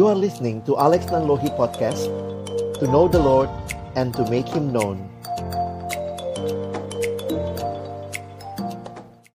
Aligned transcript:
You 0.00 0.08
are 0.08 0.16
listening 0.16 0.64
to 0.64 0.80
Alex 0.80 1.12
Nanlohi 1.12 1.52
Podcast 1.60 2.08
To 2.80 2.88
know 2.88 3.04
the 3.04 3.20
Lord 3.20 3.52
and 4.00 4.16
to 4.16 4.24
make 4.32 4.48
Him 4.48 4.72
known 4.72 4.96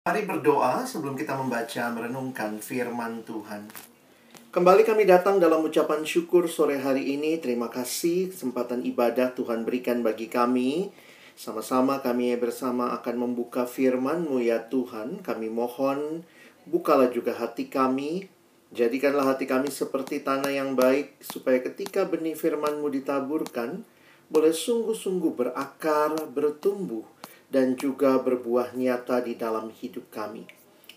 Mari 0.06 0.22
berdoa 0.22 0.86
sebelum 0.86 1.18
kita 1.18 1.34
membaca 1.34 1.90
merenungkan 1.90 2.62
firman 2.62 3.26
Tuhan. 3.26 3.66
Kembali 4.54 4.86
kami 4.86 5.02
datang 5.02 5.42
dalam 5.42 5.66
ucapan 5.66 6.06
syukur 6.06 6.46
sore 6.46 6.78
hari 6.78 7.10
ini. 7.18 7.42
Terima 7.42 7.66
kasih 7.66 8.30
kesempatan 8.30 8.86
ibadah 8.86 9.34
Tuhan 9.34 9.66
berikan 9.66 10.06
bagi 10.06 10.30
kami. 10.30 10.94
Sama-sama 11.34 11.98
kami 11.98 12.38
bersama 12.38 12.94
akan 13.02 13.18
membuka 13.18 13.66
firman-Mu 13.66 14.38
ya 14.38 14.62
Tuhan. 14.70 15.26
Kami 15.26 15.50
mohon 15.50 16.22
bukalah 16.70 17.10
juga 17.10 17.34
hati 17.34 17.66
kami. 17.66 18.30
Jadikanlah 18.72 19.36
hati 19.36 19.44
kami 19.44 19.68
seperti 19.68 20.24
tanah 20.24 20.48
yang 20.48 20.72
baik 20.72 21.20
supaya 21.20 21.60
ketika 21.60 22.08
benih 22.08 22.32
firman-Mu 22.32 22.88
ditaburkan 22.88 23.84
boleh 24.32 24.48
sungguh-sungguh 24.48 25.32
berakar, 25.36 26.16
bertumbuh 26.32 27.04
dan 27.52 27.76
juga 27.76 28.16
berbuah 28.16 28.72
nyata 28.72 29.20
di 29.20 29.36
dalam 29.36 29.68
hidup 29.68 30.08
kami. 30.08 30.48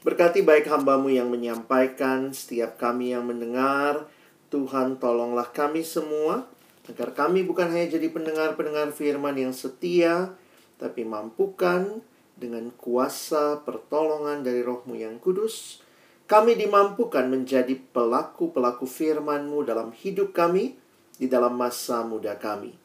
Berkati 0.07 0.39
baik 0.39 0.71
hambamu 0.71 1.11
yang 1.11 1.27
menyampaikan, 1.27 2.31
setiap 2.31 2.79
kami 2.79 3.11
yang 3.11 3.27
mendengar. 3.27 4.07
Tuhan 4.47 4.95
tolonglah 4.95 5.51
kami 5.51 5.83
semua, 5.83 6.47
agar 6.87 7.11
kami 7.11 7.43
bukan 7.43 7.75
hanya 7.75 7.99
jadi 7.99 8.07
pendengar-pendengar 8.07 8.95
firman 8.95 9.35
yang 9.35 9.51
setia, 9.51 10.31
tapi 10.79 11.03
mampukan 11.03 11.99
dengan 12.39 12.71
kuasa 12.79 13.59
pertolongan 13.67 14.47
dari 14.47 14.63
rohmu 14.63 14.95
yang 14.95 15.19
kudus, 15.19 15.83
kami 16.25 16.57
dimampukan 16.57 17.29
menjadi 17.29 17.77
pelaku-pelaku 17.93 18.89
firman-Mu 18.89 19.61
dalam 19.61 19.93
hidup 19.93 20.33
kami, 20.33 20.77
di 21.15 21.29
dalam 21.29 21.55
masa 21.55 22.03
muda 22.03 22.35
kami. 22.35 22.75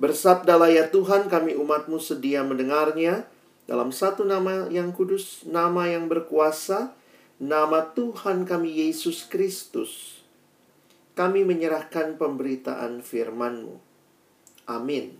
Bersabdalah 0.00 0.72
ya 0.72 0.88
Tuhan 0.88 1.28
kami 1.28 1.54
umatmu 1.54 2.00
sedia 2.00 2.40
mendengarnya, 2.42 3.28
dalam 3.68 3.92
satu 3.92 4.24
nama 4.24 4.66
yang 4.72 4.96
kudus, 4.96 5.44
nama 5.44 5.84
yang 5.84 6.08
berkuasa, 6.08 6.96
nama 7.36 7.84
Tuhan 7.92 8.48
kami 8.48 8.88
Yesus 8.88 9.28
Kristus. 9.28 10.24
Kami 11.12 11.44
menyerahkan 11.44 12.16
pemberitaan 12.16 13.04
firman-Mu. 13.04 13.76
Amin. 14.70 15.18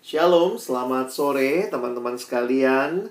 Shalom, 0.00 0.56
selamat 0.56 1.12
sore 1.12 1.68
teman-teman 1.68 2.16
sekalian. 2.16 3.10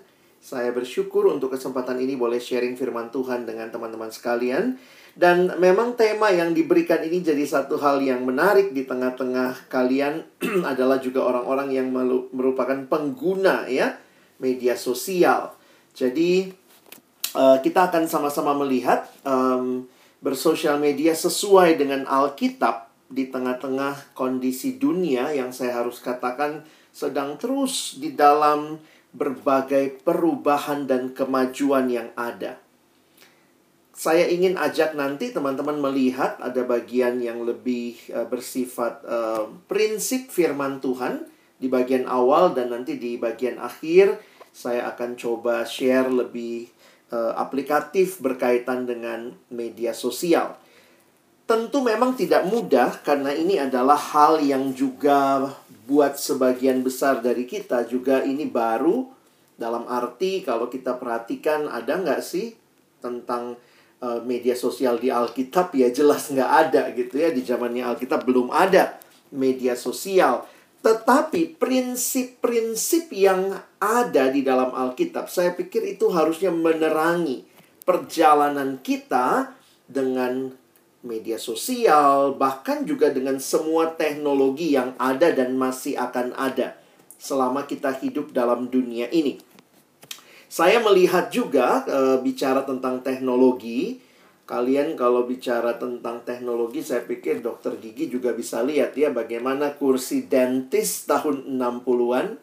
Saya 0.51 0.75
bersyukur 0.75 1.31
untuk 1.31 1.55
kesempatan 1.55 1.95
ini 2.03 2.19
boleh 2.19 2.35
sharing 2.35 2.75
firman 2.75 3.07
Tuhan 3.07 3.47
dengan 3.47 3.71
teman-teman 3.71 4.11
sekalian. 4.11 4.75
Dan 5.15 5.47
memang 5.55 5.95
tema 5.95 6.27
yang 6.27 6.51
diberikan 6.51 6.99
ini 6.99 7.23
jadi 7.23 7.39
satu 7.47 7.79
hal 7.79 8.03
yang 8.03 8.27
menarik 8.27 8.75
di 8.75 8.83
tengah-tengah 8.83 9.71
kalian 9.71 10.27
adalah 10.75 10.99
juga 10.99 11.23
orang-orang 11.23 11.71
yang 11.71 11.87
merupakan 12.35 12.75
pengguna 12.83 13.71
ya 13.71 13.95
media 14.43 14.75
sosial. 14.75 15.55
Jadi 15.95 16.51
uh, 17.31 17.63
kita 17.63 17.87
akan 17.87 18.11
sama-sama 18.11 18.51
melihat 18.51 19.07
um, 19.23 19.87
bersosial 20.19 20.75
media 20.83 21.15
sesuai 21.15 21.79
dengan 21.79 22.03
Alkitab 22.03 22.91
di 23.07 23.31
tengah-tengah 23.31 24.11
kondisi 24.11 24.75
dunia 24.75 25.31
yang 25.31 25.55
saya 25.55 25.79
harus 25.79 26.03
katakan 26.03 26.67
sedang 26.91 27.39
terus 27.39 27.95
di 28.03 28.11
dalam 28.11 28.75
berbagai 29.11 30.01
perubahan 30.03 30.87
dan 30.87 31.11
kemajuan 31.11 31.91
yang 31.91 32.09
ada 32.15 32.61
saya 34.01 34.25
ingin 34.33 34.57
ajak 34.57 34.97
nanti 34.97 35.29
teman-teman 35.29 35.77
melihat 35.77 36.33
ada 36.41 36.65
bagian 36.65 37.21
yang 37.21 37.45
lebih 37.45 38.01
uh, 38.09 38.25
bersifat 38.25 39.05
uh, 39.05 39.45
prinsip 39.69 40.33
firman 40.33 40.81
Tuhan 40.81 41.29
di 41.61 41.69
bagian 41.69 42.09
awal 42.09 42.57
dan 42.57 42.73
nanti 42.73 42.97
di 42.97 43.21
bagian 43.21 43.61
akhir 43.61 44.17
saya 44.49 44.89
akan 44.89 45.13
coba 45.13 45.69
share 45.69 46.09
lebih 46.09 46.65
uh, 47.13 47.37
aplikatif 47.37 48.17
berkaitan 48.17 48.89
dengan 48.89 49.37
media 49.53 49.93
sosial. 49.93 50.57
Tentu 51.45 51.85
memang 51.85 52.17
tidak 52.17 52.49
mudah 52.49 53.05
karena 53.05 53.29
ini 53.37 53.61
adalah 53.61 54.01
hal 54.01 54.41
yang 54.41 54.73
juga 54.73 55.45
buat 55.91 56.15
sebagian 56.15 56.79
besar 56.87 57.19
dari 57.19 57.43
kita 57.43 57.83
juga 57.91 58.23
ini 58.23 58.47
baru. 58.47 59.11
Dalam 59.59 59.85
arti 59.91 60.41
kalau 60.41 60.71
kita 60.71 60.95
perhatikan 60.95 61.67
ada 61.67 61.99
nggak 61.99 62.23
sih 62.23 62.55
tentang 63.03 63.59
Eh, 64.01 64.21
media 64.25 64.57
sosial 64.57 64.97
di 64.97 65.13
Alkitab? 65.13 65.77
Ya 65.77 65.93
jelas 65.93 66.33
nggak 66.33 66.51
ada 66.51 66.89
gitu 66.97 67.21
ya. 67.21 67.29
Di 67.29 67.45
zamannya 67.45 67.85
Alkitab 67.85 68.25
belum 68.25 68.49
ada 68.49 68.97
media 69.29 69.77
sosial. 69.77 70.41
Tetapi 70.81 71.61
prinsip-prinsip 71.61 73.13
yang 73.13 73.61
ada 73.77 74.33
di 74.33 74.41
dalam 74.41 74.73
Alkitab 74.73 75.29
saya 75.29 75.53
pikir 75.53 75.85
itu 75.85 76.09
harusnya 76.09 76.49
menerangi 76.49 77.45
perjalanan 77.85 78.81
kita 78.81 79.53
dengan 79.85 80.49
media 81.01 81.41
sosial 81.41 82.37
bahkan 82.37 82.85
juga 82.85 83.09
dengan 83.09 83.41
semua 83.41 83.93
teknologi 83.97 84.77
yang 84.77 84.93
ada 85.01 85.33
dan 85.33 85.57
masih 85.57 85.97
akan 85.97 86.33
ada 86.37 86.77
selama 87.21 87.65
kita 87.69 87.93
hidup 88.01 88.33
dalam 88.33 88.69
dunia 88.69 89.09
ini. 89.13 89.37
Saya 90.51 90.83
melihat 90.83 91.31
juga 91.31 91.85
e, 91.87 91.99
bicara 92.19 92.65
tentang 92.67 92.99
teknologi. 93.05 94.03
Kalian 94.49 94.99
kalau 94.99 95.23
bicara 95.23 95.79
tentang 95.79 96.27
teknologi, 96.27 96.83
saya 96.83 97.07
pikir 97.07 97.39
dokter 97.39 97.79
gigi 97.79 98.11
juga 98.11 98.35
bisa 98.35 98.59
lihat 98.59 98.91
ya 98.99 99.07
bagaimana 99.15 99.79
kursi 99.79 100.27
dentis 100.27 101.07
tahun 101.07 101.55
60-an, 101.55 102.35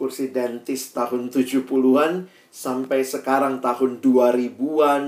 kursi 0.00 0.32
dentis 0.32 0.96
tahun 0.96 1.28
70-an, 1.28 2.32
sampai 2.48 3.04
sekarang 3.04 3.60
tahun 3.60 4.00
2000-an, 4.00 5.04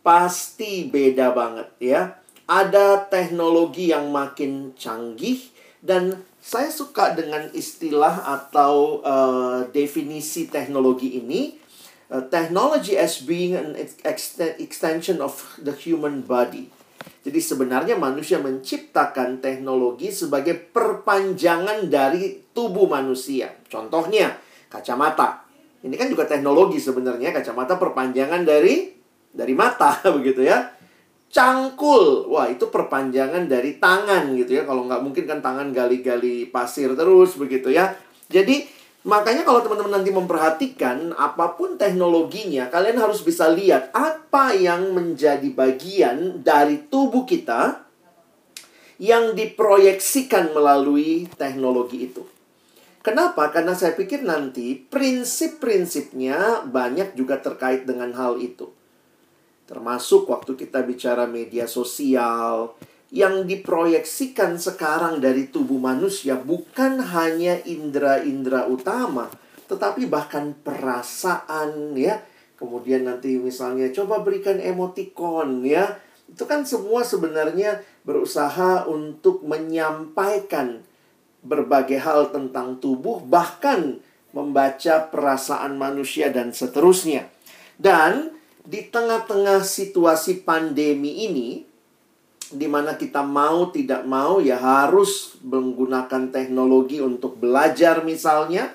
pasti 0.00 0.88
beda 0.88 1.32
banget 1.32 1.68
ya. 1.80 2.00
Ada 2.50 3.06
teknologi 3.06 3.94
yang 3.94 4.10
makin 4.10 4.74
canggih 4.74 5.38
dan 5.80 6.26
saya 6.40 6.72
suka 6.72 7.14
dengan 7.14 7.46
istilah 7.54 8.26
atau 8.26 9.04
uh, 9.06 9.68
definisi 9.70 10.50
teknologi 10.50 11.20
ini 11.20 11.54
uh, 12.10 12.26
technology 12.26 12.98
as 12.98 13.22
being 13.22 13.54
an 13.54 13.78
extension 14.58 15.22
of 15.22 15.36
the 15.62 15.70
human 15.70 16.26
body. 16.26 16.66
Jadi 17.20 17.40
sebenarnya 17.40 17.96
manusia 17.96 18.40
menciptakan 18.40 19.40
teknologi 19.40 20.08
sebagai 20.08 20.56
perpanjangan 20.56 21.88
dari 21.88 22.50
tubuh 22.56 22.88
manusia. 22.88 23.52
Contohnya 23.68 24.36
kacamata. 24.72 25.44
Ini 25.80 25.96
kan 25.96 26.08
juga 26.12 26.28
teknologi 26.28 26.76
sebenarnya 26.76 27.32
kacamata 27.32 27.80
perpanjangan 27.80 28.44
dari 28.44 28.99
dari 29.30 29.54
mata 29.54 29.98
begitu 30.16 30.44
ya. 30.44 30.76
Cangkul, 31.30 32.26
wah 32.26 32.50
itu 32.50 32.66
perpanjangan 32.66 33.46
dari 33.46 33.78
tangan 33.78 34.34
gitu 34.34 34.58
ya. 34.58 34.62
Kalau 34.66 34.90
nggak 34.90 35.02
mungkin 35.06 35.24
kan 35.30 35.38
tangan 35.38 35.70
gali-gali 35.70 36.50
pasir 36.50 36.90
terus 36.98 37.38
begitu 37.38 37.70
ya. 37.70 37.94
Jadi 38.26 38.80
Makanya 39.00 39.48
kalau 39.48 39.64
teman-teman 39.64 39.96
nanti 39.96 40.12
memperhatikan 40.12 41.16
apa 41.16 41.56
pun 41.56 41.80
teknologinya, 41.80 42.68
kalian 42.68 43.00
harus 43.00 43.24
bisa 43.24 43.48
lihat 43.48 43.88
apa 43.96 44.52
yang 44.52 44.92
menjadi 44.92 45.48
bagian 45.56 46.44
dari 46.44 46.84
tubuh 46.84 47.24
kita 47.24 47.80
yang 49.00 49.32
diproyeksikan 49.32 50.52
melalui 50.52 51.24
teknologi 51.32 52.12
itu. 52.12 52.28
Kenapa? 53.00 53.48
Karena 53.48 53.72
saya 53.72 53.96
pikir 53.96 54.20
nanti 54.20 54.76
prinsip-prinsipnya 54.76 56.68
banyak 56.68 57.16
juga 57.16 57.40
terkait 57.40 57.88
dengan 57.88 58.12
hal 58.12 58.36
itu. 58.36 58.68
Termasuk 59.70 60.26
waktu 60.26 60.58
kita 60.58 60.82
bicara 60.82 61.30
media 61.30 61.70
sosial, 61.70 62.74
yang 63.14 63.46
diproyeksikan 63.46 64.58
sekarang 64.58 65.22
dari 65.22 65.46
tubuh 65.46 65.78
manusia 65.78 66.38
bukan 66.38 66.98
hanya 66.98 67.58
indera-indera 67.62 68.66
utama, 68.66 69.30
tetapi 69.70 70.10
bahkan 70.10 70.58
perasaan 70.58 71.94
ya. 71.94 72.18
Kemudian 72.58 73.06
nanti 73.06 73.38
misalnya 73.38 73.94
coba 73.94 74.26
berikan 74.26 74.58
emoticon 74.58 75.62
ya. 75.62 76.02
Itu 76.26 76.50
kan 76.50 76.66
semua 76.66 77.06
sebenarnya 77.06 77.82
berusaha 78.02 78.90
untuk 78.90 79.46
menyampaikan 79.46 80.82
berbagai 81.46 82.02
hal 82.02 82.34
tentang 82.34 82.82
tubuh 82.82 83.22
bahkan 83.22 84.02
membaca 84.34 85.10
perasaan 85.10 85.78
manusia 85.78 86.30
dan 86.30 86.54
seterusnya. 86.54 87.26
Dan 87.80 88.39
di 88.70 88.86
tengah-tengah 88.86 89.66
situasi 89.66 90.46
pandemi 90.46 91.26
ini, 91.26 91.66
di 92.54 92.70
mana 92.70 92.94
kita 92.94 93.26
mau 93.26 93.74
tidak 93.74 94.06
mau 94.06 94.38
ya 94.38 94.62
harus 94.62 95.34
menggunakan 95.42 96.30
teknologi 96.30 97.02
untuk 97.02 97.42
belajar 97.42 98.06
misalnya, 98.06 98.70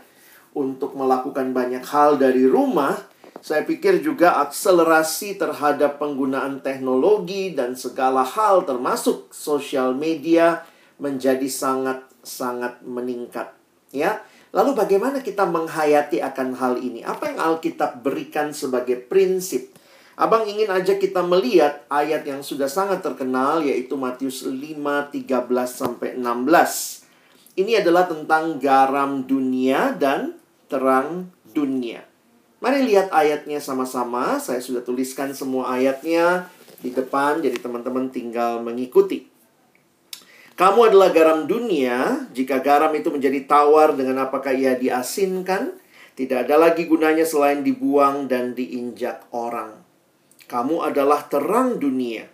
untuk 0.51 1.00
melakukan 1.00 1.56
banyak 1.56 1.83
hal 1.88 2.19
dari 2.19 2.44
rumah. 2.44 3.07
Saya 3.39 3.63
pikir 3.63 4.03
juga 4.03 4.42
akselerasi 4.44 5.39
terhadap 5.39 5.95
penggunaan 5.95 6.59
teknologi 6.59 7.56
dan 7.56 7.80
segala 7.80 8.27
hal 8.27 8.68
termasuk 8.68 9.31
sosial 9.31 9.95
media 9.95 10.68
menjadi 11.00 11.45
sangat-sangat 11.48 12.83
meningkat. 12.83 13.53
Ya, 13.95 14.25
lalu 14.51 14.75
bagaimana 14.75 15.24
kita 15.24 15.48
menghayati 15.48 16.19
akan 16.19 16.57
hal 16.57 16.83
ini? 16.83 17.06
Apa 17.06 17.31
yang 17.31 17.39
Alkitab 17.39 18.03
berikan 18.03 18.51
sebagai 18.51 19.00
prinsip? 19.00 19.75
Abang 20.15 20.47
ingin 20.47 20.71
aja 20.71 20.95
kita 20.95 21.27
melihat 21.27 21.83
ayat 21.91 22.23
yang 22.23 22.39
sudah 22.39 22.71
sangat 22.71 23.03
terkenal 23.03 23.59
yaitu 23.59 24.00
Matius 24.00 24.47
5 24.47 24.56
13 24.56 25.12
sampai 25.67 26.15
16. 26.15 27.59
Ini 27.59 27.83
adalah 27.83 28.07
tentang 28.07 28.56
garam 28.56 29.27
dunia 29.27 29.91
dan 29.95 30.39
terang 30.71 31.31
dunia. 31.51 32.03
Mari 32.63 32.88
lihat 32.88 33.12
ayatnya 33.12 33.59
sama-sama. 33.59 34.39
Saya 34.39 34.63
sudah 34.63 34.83
tuliskan 34.83 35.35
semua 35.35 35.75
ayatnya 35.75 36.47
di 36.79 36.95
depan, 36.95 37.44
jadi 37.44 37.59
teman-teman 37.59 38.12
tinggal 38.12 38.63
mengikuti. 38.63 39.27
Kamu 40.56 40.88
adalah 40.88 41.12
garam 41.12 41.44
dunia. 41.44 42.27
Jika 42.31 42.63
garam 42.63 42.95
itu 42.95 43.12
menjadi 43.12 43.44
tawar, 43.44 43.94
dengan 43.94 44.23
apakah 44.23 44.56
ia 44.56 44.79
diasinkan? 44.79 45.75
Tidak 46.15 46.47
ada 46.47 46.56
lagi 46.56 46.88
gunanya 46.88 47.27
selain 47.27 47.59
dibuang 47.62 48.31
dan 48.31 48.56
diinjak 48.56 49.27
orang. 49.35 49.84
Kamu 50.45 50.86
adalah 50.86 51.25
terang 51.25 51.81
dunia. 51.81 52.30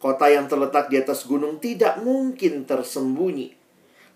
Kota 0.00 0.26
yang 0.32 0.50
terletak 0.50 0.90
di 0.90 0.98
atas 0.98 1.28
gunung 1.28 1.62
tidak 1.62 2.00
mungkin 2.02 2.66
tersembunyi. 2.66 3.54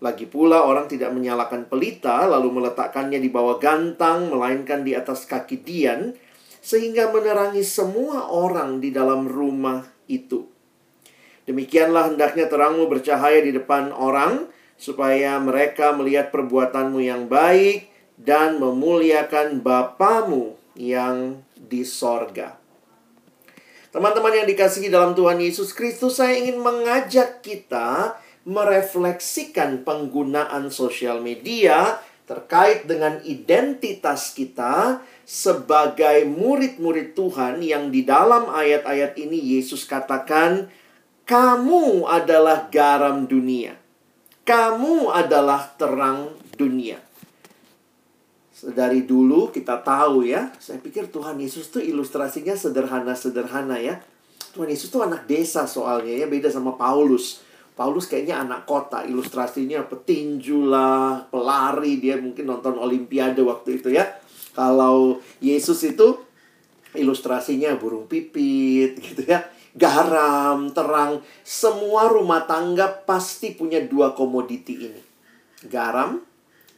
Lagi 0.02 0.26
pula 0.26 0.66
orang 0.66 0.90
tidak 0.90 1.14
menyalakan 1.14 1.70
pelita 1.70 2.26
lalu 2.26 2.60
meletakkannya 2.60 3.22
di 3.22 3.30
bawah 3.30 3.62
gantang 3.62 4.32
melainkan 4.32 4.82
di 4.82 4.96
atas 4.98 5.28
kaki 5.28 5.62
dian 5.62 6.16
sehingga 6.64 7.12
menerangi 7.12 7.62
semua 7.62 8.32
orang 8.32 8.80
di 8.80 8.90
dalam 8.90 9.28
rumah 9.28 9.84
itu. 10.08 10.48
Demikianlah 11.44 12.16
hendaknya 12.16 12.48
terangmu 12.48 12.88
bercahaya 12.88 13.44
di 13.44 13.52
depan 13.52 13.92
orang 13.92 14.48
supaya 14.80 15.36
mereka 15.38 15.92
melihat 15.92 16.32
perbuatanmu 16.32 17.04
yang 17.04 17.28
baik 17.28 17.92
dan 18.16 18.56
memuliakan 18.56 19.60
Bapamu 19.60 20.56
yang 20.74 21.44
di 21.54 21.84
sorga. 21.84 22.63
Teman-teman 23.94 24.34
yang 24.34 24.50
dikasihi 24.50 24.90
dalam 24.90 25.14
Tuhan 25.14 25.38
Yesus 25.38 25.70
Kristus, 25.70 26.18
saya 26.18 26.34
ingin 26.34 26.58
mengajak 26.58 27.46
kita 27.46 28.18
merefleksikan 28.42 29.86
penggunaan 29.86 30.66
sosial 30.66 31.22
media 31.22 32.02
terkait 32.26 32.90
dengan 32.90 33.22
identitas 33.22 34.34
kita 34.34 34.98
sebagai 35.22 36.26
murid-murid 36.26 37.14
Tuhan 37.14 37.62
yang 37.62 37.94
di 37.94 38.02
dalam 38.02 38.50
ayat-ayat 38.50 39.14
ini 39.14 39.38
Yesus 39.54 39.86
katakan, 39.86 40.66
"Kamu 41.22 42.10
adalah 42.10 42.66
garam 42.74 43.30
dunia, 43.30 43.78
kamu 44.42 45.14
adalah 45.14 45.70
terang 45.78 46.34
dunia." 46.58 47.03
Dari 48.64 49.04
dulu 49.04 49.52
kita 49.52 49.84
tahu 49.84 50.24
ya, 50.24 50.48
saya 50.56 50.80
pikir 50.80 51.12
Tuhan 51.12 51.36
Yesus 51.36 51.68
tuh 51.68 51.84
ilustrasinya 51.84 52.56
sederhana-sederhana 52.56 53.76
ya. 53.76 54.00
Tuhan 54.56 54.72
Yesus 54.72 54.88
tuh 54.88 55.04
anak 55.04 55.28
desa 55.28 55.68
soalnya 55.68 56.24
ya, 56.24 56.26
beda 56.30 56.48
sama 56.48 56.72
Paulus. 56.80 57.44
Paulus 57.74 58.06
kayaknya 58.06 58.40
anak 58.40 58.64
kota, 58.64 59.02
ilustrasinya 59.02 59.82
petinju 59.84 60.70
lah, 60.70 61.26
pelari, 61.26 61.98
dia 61.98 62.16
mungkin 62.16 62.46
nonton 62.46 62.78
olimpiade 62.78 63.42
waktu 63.42 63.82
itu 63.82 63.90
ya. 63.90 64.06
Kalau 64.54 65.18
Yesus 65.42 65.82
itu 65.82 66.14
ilustrasinya 66.94 67.74
burung 67.74 68.06
pipit 68.06 68.94
gitu 69.02 69.26
ya. 69.26 69.42
Garam, 69.74 70.70
terang, 70.70 71.18
semua 71.42 72.06
rumah 72.06 72.46
tangga 72.46 72.86
pasti 72.86 73.58
punya 73.58 73.82
dua 73.82 74.14
komoditi 74.14 74.86
ini. 74.86 75.02
Garam 75.66 76.22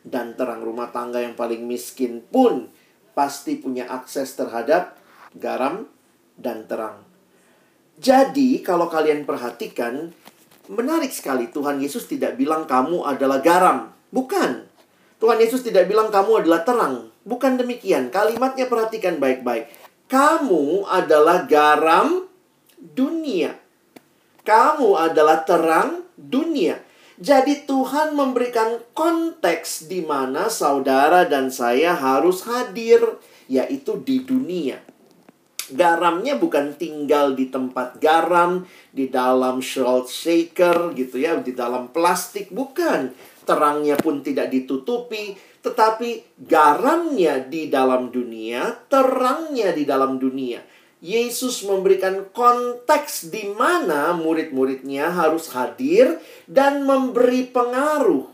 dan 0.06 0.38
terang 0.38 0.62
rumah 0.62 0.94
tangga 0.94 1.19
yang 1.19 1.35
paling 1.35 1.67
miskin 1.67 2.23
pun 2.23 2.70
pasti 3.19 3.58
punya 3.58 3.91
akses 3.91 4.38
terhadap 4.38 4.94
garam 5.35 5.91
dan 6.38 6.70
terang. 6.70 7.03
Jadi, 7.99 8.61
kalau 8.61 8.87
kalian 8.87 9.26
perhatikan, 9.26 10.14
Menarik 10.67 11.14
sekali 11.14 11.47
Tuhan 11.47 11.79
Yesus 11.79 12.11
tidak 12.11 12.35
bilang 12.35 12.67
kamu 12.67 13.06
adalah 13.06 13.38
garam. 13.38 13.94
Bukan. 14.11 14.67
Tuhan 15.23 15.38
Yesus 15.38 15.62
tidak 15.62 15.87
bilang 15.87 16.11
kamu 16.11 16.43
adalah 16.43 16.67
terang. 16.67 17.14
Bukan 17.23 17.55
demikian. 17.55 18.11
Kalimatnya 18.11 18.67
perhatikan 18.67 19.23
baik-baik. 19.23 19.70
Kamu 20.11 20.91
adalah 20.91 21.47
garam 21.47 22.26
dunia. 22.79 23.55
Kamu 24.43 24.99
adalah 24.99 25.47
terang 25.47 26.03
dunia. 26.19 26.82
Jadi 27.17 27.65
Tuhan 27.65 28.13
memberikan 28.13 28.77
konteks 28.93 29.89
di 29.89 30.05
mana 30.05 30.53
saudara 30.53 31.25
dan 31.25 31.49
saya 31.49 31.97
harus 31.97 32.45
hadir, 32.45 33.01
yaitu 33.49 33.97
di 34.05 34.21
dunia. 34.21 34.85
Garamnya 35.73 36.37
bukan 36.37 36.77
tinggal 36.77 37.33
di 37.33 37.49
tempat 37.49 37.97
garam, 38.05 38.69
di 38.93 39.09
dalam 39.09 39.65
salt 39.65 40.13
shaker 40.13 40.93
gitu 40.93 41.17
ya, 41.17 41.41
di 41.41 41.57
dalam 41.57 41.89
plastik, 41.89 42.53
bukan. 42.53 43.17
Terangnya 43.49 43.97
pun 43.97 44.21
tidak 44.21 44.53
ditutupi, 44.53 45.33
tetapi 45.65 46.37
garamnya 46.45 47.49
di 47.49 47.73
dalam 47.73 48.13
dunia, 48.13 48.77
terangnya 48.93 49.73
di 49.73 49.89
dalam 49.89 50.21
dunia. 50.21 50.61
Yesus 51.06 51.62
memberikan 51.62 52.26
konteks 52.35 53.31
di 53.31 53.47
mana 53.55 54.11
murid-muridnya 54.19 55.14
harus 55.14 55.55
hadir 55.55 56.19
dan 56.50 56.82
memberi 56.82 57.47
pengaruh. 57.47 58.26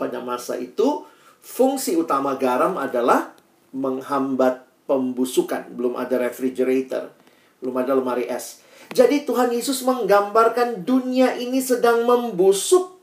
Pada 0.00 0.24
masa 0.24 0.56
itu, 0.56 1.04
fungsi 1.44 2.00
utama 2.00 2.40
garam 2.40 2.80
adalah 2.80 3.36
menghambat 3.76 4.64
pembusukan, 4.88 5.68
belum 5.76 6.00
ada 6.00 6.16
refrigerator, 6.16 7.12
belum 7.60 7.76
ada 7.76 7.92
lemari 7.92 8.24
es. 8.24 8.64
Jadi 8.90 9.22
Tuhan 9.28 9.52
Yesus 9.54 9.84
menggambarkan 9.84 10.82
dunia 10.82 11.36
ini 11.36 11.60
sedang 11.60 12.08
membusuk. 12.08 12.98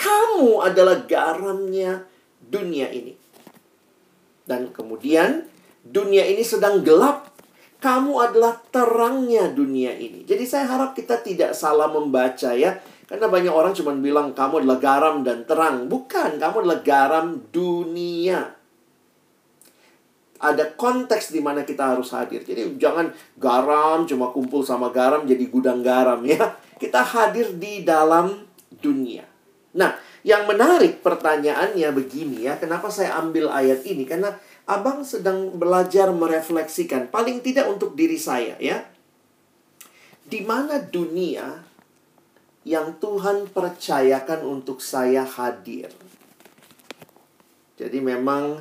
Kamu 0.00 0.64
adalah 0.64 1.04
garamnya 1.04 2.08
dunia 2.40 2.90
ini. 2.90 3.14
Dan 4.48 4.72
kemudian 4.72 5.44
dunia 5.84 6.24
ini 6.26 6.42
sedang 6.42 6.82
gelap. 6.82 7.37
Kamu 7.78 8.12
adalah 8.18 8.58
terangnya 8.74 9.54
dunia 9.54 9.94
ini. 9.94 10.26
Jadi 10.26 10.42
saya 10.42 10.66
harap 10.66 10.98
kita 10.98 11.22
tidak 11.22 11.54
salah 11.54 11.86
membaca 11.86 12.50
ya. 12.50 12.74
Karena 13.06 13.30
banyak 13.30 13.54
orang 13.54 13.72
cuma 13.72 13.94
bilang 13.94 14.34
kamu 14.34 14.66
adalah 14.66 14.78
garam 14.82 15.16
dan 15.22 15.46
terang. 15.46 15.86
Bukan, 15.86 16.36
kamu 16.42 16.66
adalah 16.66 16.80
garam 16.82 17.26
dunia 17.54 18.58
ada 20.38 20.70
konteks 20.78 21.34
di 21.34 21.42
mana 21.42 21.66
kita 21.66 21.94
harus 21.94 22.14
hadir. 22.14 22.46
Jadi 22.46 22.78
jangan 22.78 23.10
garam 23.36 24.06
cuma 24.06 24.30
kumpul 24.30 24.62
sama 24.62 24.94
garam 24.94 25.26
jadi 25.26 25.44
gudang 25.50 25.82
garam 25.82 26.22
ya. 26.22 26.54
Kita 26.78 27.02
hadir 27.02 27.58
di 27.58 27.82
dalam 27.82 28.46
dunia. 28.78 29.26
Nah, 29.74 29.98
yang 30.22 30.46
menarik 30.46 31.02
pertanyaannya 31.02 31.90
begini 31.90 32.46
ya, 32.46 32.54
kenapa 32.54 32.86
saya 32.86 33.18
ambil 33.18 33.50
ayat 33.50 33.82
ini? 33.82 34.06
Karena 34.06 34.30
Abang 34.68 35.00
sedang 35.00 35.56
belajar 35.56 36.12
merefleksikan, 36.12 37.08
paling 37.08 37.40
tidak 37.40 37.72
untuk 37.72 37.96
diri 37.96 38.20
saya 38.20 38.52
ya. 38.60 38.84
Di 40.28 40.44
mana 40.44 40.76
dunia 40.76 41.64
yang 42.68 43.00
Tuhan 43.00 43.48
percayakan 43.48 44.44
untuk 44.44 44.84
saya 44.84 45.24
hadir? 45.24 45.88
Jadi 47.80 47.96
memang 47.96 48.60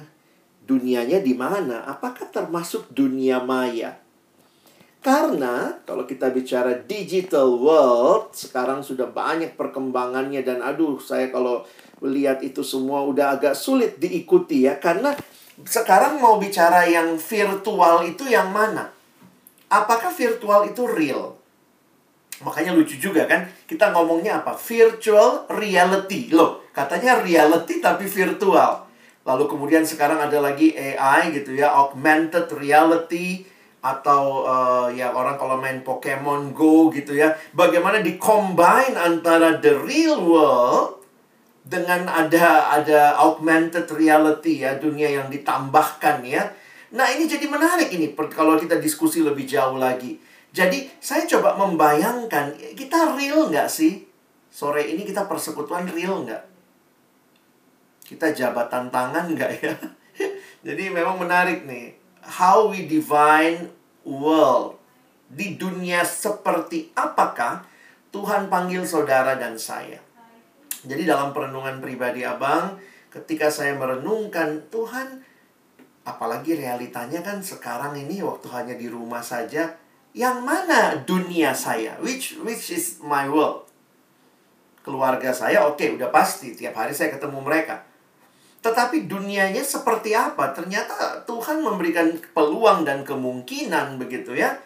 dunianya 0.63 1.19
di 1.19 1.35
mana? 1.35 1.83
Apakah 1.83 2.31
termasuk 2.31 2.87
dunia 2.95 3.43
maya? 3.43 3.99
Karena 5.03 5.75
kalau 5.83 6.07
kita 6.07 6.31
bicara 6.31 6.83
digital 6.87 7.51
world, 7.59 8.31
sekarang 8.31 8.79
sudah 8.79 9.11
banyak 9.11 9.59
perkembangannya 9.59 10.39
dan 10.43 10.63
aduh, 10.63 10.99
saya 11.03 11.27
kalau 11.31 11.67
melihat 11.99 12.39
itu 12.43 12.63
semua 12.63 13.03
udah 13.03 13.39
agak 13.39 13.55
sulit 13.57 13.97
diikuti 13.97 14.67
ya 14.69 14.77
karena 14.77 15.15
sekarang 15.65 16.21
mau 16.21 16.37
bicara 16.37 16.85
yang 16.85 17.17
virtual 17.17 18.05
itu 18.05 18.29
yang 18.29 18.53
mana? 18.53 18.93
Apakah 19.73 20.13
virtual 20.13 20.69
itu 20.69 20.85
real? 20.85 21.33
Makanya 22.45 22.77
lucu 22.77 23.01
juga 23.01 23.25
kan, 23.25 23.49
kita 23.65 23.89
ngomongnya 23.89 24.45
apa? 24.45 24.53
Virtual 24.53 25.49
reality. 25.49 26.29
Loh, 26.29 26.61
katanya 26.69 27.17
reality 27.17 27.81
tapi 27.81 28.05
virtual. 28.05 28.85
Lalu 29.25 29.43
kemudian 29.49 29.81
sekarang 29.81 30.21
ada 30.21 30.37
lagi 30.37 30.77
AI 30.77 31.33
gitu 31.33 31.57
ya, 31.57 31.73
augmented 31.73 32.45
reality 32.53 33.41
atau 33.81 34.45
uh, 34.45 34.87
ya 34.93 35.13
orang 35.13 35.35
kalau 35.41 35.57
main 35.57 35.81
Pokemon 35.81 36.53
Go 36.53 36.93
gitu 36.93 37.17
ya. 37.17 37.33
Bagaimana 37.57 38.05
di 38.05 38.21
combine 38.21 38.93
antara 38.93 39.57
the 39.57 39.73
real 39.73 40.21
world 40.21 40.96
dengan 41.67 42.07
ada 42.07 42.71
ada 42.71 43.19
augmented 43.19 43.91
reality 43.91 44.63
ya, 44.63 44.79
dunia 44.79 45.11
yang 45.11 45.27
ditambahkan 45.27 46.23
ya. 46.23 46.47
Nah, 46.95 47.11
ini 47.11 47.27
jadi 47.27 47.43
menarik 47.51 47.91
ini 47.91 48.15
kalau 48.31 48.55
kita 48.55 48.79
diskusi 48.79 49.19
lebih 49.19 49.43
jauh 49.43 49.75
lagi. 49.75 50.15
Jadi, 50.55 50.87
saya 51.03 51.27
coba 51.27 51.59
membayangkan, 51.59 52.55
kita 52.73 53.13
real 53.19 53.51
nggak 53.51 53.67
sih? 53.67 54.07
Sore 54.47 54.87
ini 54.87 55.03
kita 55.03 55.27
persekutuan 55.27 55.85
real 55.91 56.23
nggak? 56.23 56.43
Kita 58.07 58.31
jabatan 58.31 58.87
tangan 58.87 59.35
nggak 59.35 59.51
ya? 59.59 59.75
Jadi 60.67 60.83
memang 60.87 61.19
menarik 61.19 61.67
nih. 61.67 61.99
How 62.23 62.71
we 62.71 62.87
divine 62.87 63.67
world. 64.07 64.79
Di 65.27 65.59
dunia 65.59 66.07
seperti 66.07 66.95
apakah 66.95 67.67
Tuhan 68.15 68.47
panggil 68.47 68.87
saudara 68.87 69.35
dan 69.35 69.59
saya? 69.59 70.06
Jadi 70.87 71.03
dalam 71.03 71.35
perenungan 71.35 71.83
pribadi 71.83 72.23
abang, 72.23 72.79
ketika 73.11 73.51
saya 73.51 73.75
merenungkan 73.75 74.71
Tuhan, 74.71 75.21
apalagi 76.07 76.55
realitanya 76.55 77.19
kan 77.19 77.43
sekarang 77.43 77.99
ini 77.99 78.23
waktu 78.23 78.47
hanya 78.55 78.75
di 78.79 78.87
rumah 78.87 79.19
saja, 79.19 79.75
yang 80.15 80.41
mana 80.41 81.03
dunia 81.03 81.51
saya? 81.51 81.99
Which 81.99 82.39
which 82.41 82.71
is 82.73 83.03
my 83.03 83.27
world? 83.27 83.67
Keluarga 84.81 85.35
saya 85.35 85.67
oke 85.67 85.77
okay, 85.77 85.93
udah 85.93 86.07
pasti 86.09 86.55
tiap 86.55 86.79
hari 86.79 86.95
saya 86.95 87.11
ketemu 87.11 87.43
mereka. 87.43 87.83
Tetapi 88.63 89.05
dunianya 89.05 89.61
seperti 89.61 90.17
apa? 90.17 90.55
Ternyata 90.55 91.27
Tuhan 91.27 91.61
memberikan 91.61 92.17
peluang 92.33 92.87
dan 92.87 93.03
kemungkinan 93.05 93.99
begitu 94.01 94.33
ya. 94.33 94.57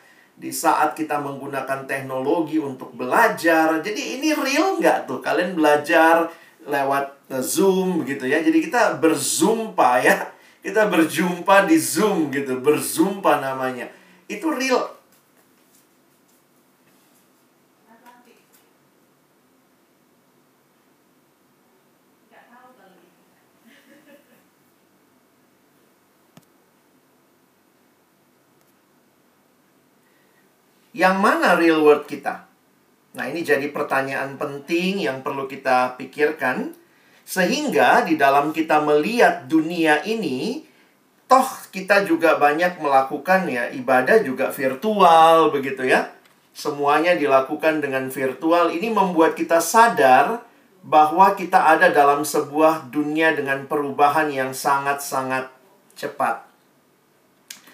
Di 0.41 0.50
saat 0.50 0.98
kita 0.98 1.21
menggunakan 1.21 1.86
teknologi 1.86 2.57
untuk 2.57 2.98
belajar. 2.98 3.77
Jadi 3.86 4.17
ini 4.17 4.33
real 4.33 4.81
nggak 4.81 5.05
tuh? 5.05 5.21
Kalian 5.21 5.53
belajar 5.53 6.33
lewat 6.65 7.29
eh, 7.29 7.45
Zoom 7.45 8.01
gitu 8.10 8.25
ya. 8.25 8.41
Jadi 8.41 8.57
kita 8.65 8.98
berzumpa 8.98 10.01
ya. 10.01 10.33
Kita 10.65 10.89
berjumpa 10.89 11.69
di 11.69 11.77
Zoom 11.77 12.33
gitu. 12.33 12.57
Berzumpa 12.57 13.38
namanya. 13.38 13.86
Itu 14.25 14.50
real 14.50 15.00
Yang 30.91 31.15
mana 31.24 31.55
real 31.55 31.79
world 31.83 32.03
kita? 32.03 32.51
Nah, 33.15 33.27
ini 33.27 33.43
jadi 33.43 33.67
pertanyaan 33.71 34.36
penting 34.36 35.03
yang 35.03 35.24
perlu 35.24 35.48
kita 35.48 35.95
pikirkan. 35.95 36.75
Sehingga 37.24 38.03
di 38.03 38.19
dalam 38.19 38.51
kita 38.51 38.83
melihat 38.83 39.48
dunia 39.48 40.03
ini, 40.03 40.67
toh 41.31 41.48
kita 41.71 42.03
juga 42.03 42.36
banyak 42.36 42.83
melakukan 42.83 43.48
ya 43.48 43.71
ibadah 43.71 44.19
juga 44.19 44.51
virtual 44.51 45.48
begitu 45.55 45.88
ya. 45.88 46.12
Semuanya 46.51 47.15
dilakukan 47.15 47.79
dengan 47.79 48.12
virtual. 48.12 48.75
Ini 48.75 48.91
membuat 48.91 49.39
kita 49.39 49.63
sadar 49.63 50.43
bahwa 50.83 51.31
kita 51.39 51.71
ada 51.71 51.88
dalam 51.88 52.27
sebuah 52.27 52.91
dunia 52.91 53.31
dengan 53.31 53.63
perubahan 53.63 54.27
yang 54.27 54.51
sangat-sangat 54.51 55.48
cepat. 55.95 56.50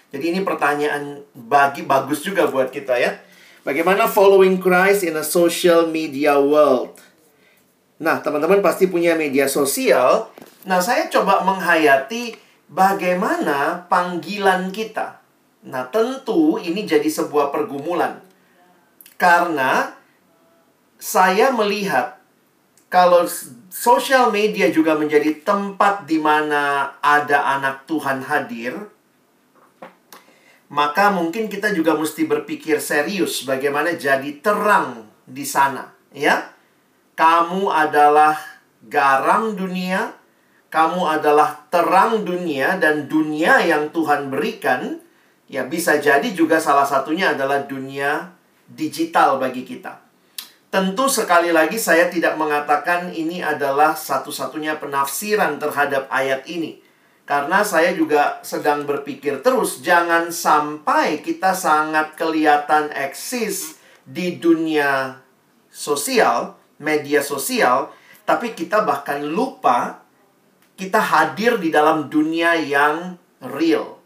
Jadi 0.07 0.25
ini 0.31 0.39
pertanyaan 0.43 1.19
bagi 1.35 1.83
bagus 1.83 2.23
juga 2.23 2.47
buat 2.47 2.71
kita 2.71 2.95
ya. 2.95 3.19
Bagaimana 3.67 4.07
following 4.07 4.63
Christ 4.63 5.03
in 5.03 5.19
a 5.19 5.25
social 5.27 5.91
media 5.91 6.39
world? 6.39 6.95
Nah, 7.99 8.23
teman-teman 8.23 8.63
pasti 8.63 8.87
punya 8.87 9.19
media 9.19 9.51
sosial. 9.51 10.31
Nah, 10.63 10.79
saya 10.79 11.11
coba 11.11 11.43
menghayati 11.43 12.39
bagaimana 12.71 13.89
panggilan 13.91 14.71
kita. 14.71 15.19
Nah, 15.67 15.91
tentu 15.91 16.55
ini 16.61 16.87
jadi 16.87 17.09
sebuah 17.11 17.51
pergumulan. 17.51 18.23
Karena 19.19 19.91
saya 20.95 21.51
melihat 21.51 22.21
kalau 22.87 23.27
sosial 23.67 24.31
media 24.31 24.71
juga 24.71 24.95
menjadi 24.95 25.43
tempat 25.43 26.07
di 26.07 26.21
mana 26.21 26.95
ada 27.03 27.59
anak 27.59 27.83
Tuhan 27.89 28.23
hadir, 28.23 28.77
maka 30.67 31.11
mungkin 31.15 31.47
kita 31.47 31.71
juga 31.71 31.95
mesti 31.95 32.27
berpikir 32.27 32.83
serius 32.83 33.47
bagaimana 33.47 33.95
jadi 33.95 34.43
terang 34.43 35.07
di 35.23 35.47
sana, 35.47 35.95
ya. 36.11 36.51
Kamu 37.17 37.73
adalah 37.73 38.37
garam 38.85 39.57
dunia, 39.57 40.13
kamu 40.69 41.01
adalah 41.17 41.65
terang 41.73 42.21
dunia 42.27 42.77
dan 42.77 43.09
dunia 43.09 43.63
yang 43.63 43.89
Tuhan 43.89 44.29
berikan, 44.29 45.01
ya 45.49 45.65
bisa 45.65 45.97
jadi 45.97 46.27
juga 46.35 46.61
salah 46.61 46.85
satunya 46.85 47.33
adalah 47.33 47.65
dunia 47.65 48.35
digital 48.69 49.39
bagi 49.39 49.63
kita. 49.63 50.03
Tentu 50.67 51.07
sekali 51.07 51.55
lagi 51.55 51.79
saya 51.79 52.11
tidak 52.11 52.35
mengatakan 52.35 53.09
ini 53.15 53.39
adalah 53.39 53.95
satu-satunya 53.95 54.75
penafsiran 54.77 55.55
terhadap 55.57 56.11
ayat 56.11 56.43
ini. 56.45 56.83
Karena 57.27 57.59
saya 57.59 57.91
juga 57.91 58.39
sedang 58.39 58.87
berpikir 58.87 59.43
terus, 59.43 59.83
jangan 59.83 60.31
sampai 60.31 61.19
kita 61.19 61.51
sangat 61.51 62.15
kelihatan 62.15 62.87
eksis 62.95 63.83
di 64.07 64.39
dunia 64.39 65.19
sosial, 65.67 66.55
media 66.79 67.19
sosial, 67.19 67.91
tapi 68.23 68.55
kita 68.55 68.87
bahkan 68.87 69.27
lupa 69.27 70.07
kita 70.79 71.03
hadir 71.03 71.59
di 71.59 71.67
dalam 71.67 72.07
dunia 72.07 72.55
yang 72.55 73.19
real. 73.43 73.99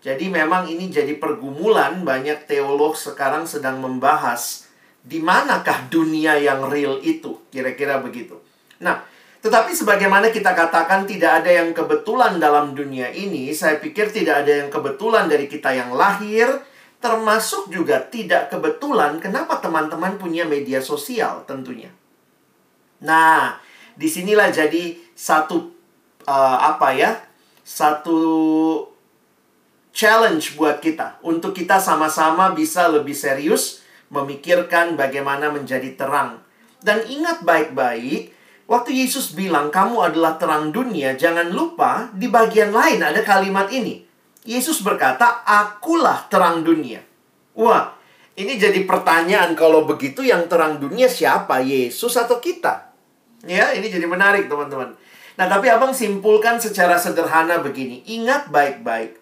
Jadi 0.00 0.30
memang 0.32 0.70
ini 0.70 0.88
jadi 0.88 1.18
pergumulan 1.18 2.06
banyak 2.06 2.46
teolog 2.48 2.96
sekarang 2.96 3.44
sedang 3.44 3.82
membahas 3.82 4.70
di 5.02 5.18
manakah 5.18 5.90
dunia 5.92 6.38
yang 6.38 6.70
real 6.72 7.02
itu, 7.02 7.42
kira-kira 7.50 7.98
begitu. 7.98 8.38
Nah, 8.78 9.02
tetapi 9.46 9.78
sebagaimana 9.78 10.34
kita 10.34 10.58
katakan 10.58 11.06
tidak 11.06 11.38
ada 11.38 11.62
yang 11.62 11.70
kebetulan 11.70 12.42
dalam 12.42 12.74
dunia 12.74 13.14
ini, 13.14 13.54
saya 13.54 13.78
pikir 13.78 14.10
tidak 14.10 14.42
ada 14.42 14.66
yang 14.66 14.74
kebetulan 14.74 15.30
dari 15.30 15.46
kita 15.46 15.70
yang 15.70 15.94
lahir, 15.94 16.50
termasuk 16.98 17.70
juga 17.70 18.02
tidak 18.02 18.50
kebetulan 18.50 19.22
kenapa 19.22 19.62
teman-teman 19.62 20.18
punya 20.18 20.42
media 20.42 20.82
sosial 20.82 21.46
tentunya. 21.46 21.94
Nah, 23.06 23.62
di 23.94 24.10
sinilah 24.10 24.50
jadi 24.50 24.98
satu 25.14 25.70
uh, 26.26 26.58
apa 26.66 26.98
ya, 26.98 27.14
satu 27.62 28.18
challenge 29.94 30.58
buat 30.58 30.82
kita 30.82 31.22
untuk 31.22 31.54
kita 31.54 31.78
sama-sama 31.78 32.50
bisa 32.50 32.90
lebih 32.90 33.14
serius 33.14 33.86
memikirkan 34.10 34.98
bagaimana 34.98 35.54
menjadi 35.54 35.94
terang. 35.94 36.42
Dan 36.82 37.06
ingat 37.06 37.46
baik-baik, 37.46 38.35
Waktu 38.66 38.98
Yesus 38.98 39.34
bilang, 39.38 39.70
"Kamu 39.70 40.02
adalah 40.02 40.34
terang 40.34 40.74
dunia," 40.74 41.14
jangan 41.14 41.54
lupa 41.54 42.10
di 42.10 42.26
bagian 42.26 42.74
lain 42.74 42.98
ada 42.98 43.22
kalimat 43.22 43.70
ini. 43.70 44.02
Yesus 44.42 44.82
berkata, 44.82 45.46
"Akulah 45.46 46.26
terang 46.26 46.66
dunia." 46.66 46.98
Wah, 47.54 47.94
ini 48.36 48.58
jadi 48.58 48.82
pertanyaan 48.84 49.54
kalau 49.54 49.86
begitu 49.86 50.26
yang 50.26 50.50
terang 50.50 50.82
dunia 50.82 51.06
siapa? 51.06 51.62
Yesus 51.62 52.18
atau 52.18 52.42
kita? 52.42 52.92
Ya, 53.46 53.70
ini 53.72 53.86
jadi 53.86 54.04
menarik, 54.04 54.50
teman-teman. 54.50 54.92
Nah, 55.36 55.46
tapi 55.46 55.70
Abang 55.70 55.92
simpulkan 55.96 56.60
secara 56.60 56.98
sederhana 57.00 57.62
begini. 57.62 58.02
Ingat 58.08 58.52
baik-baik. 58.52 59.16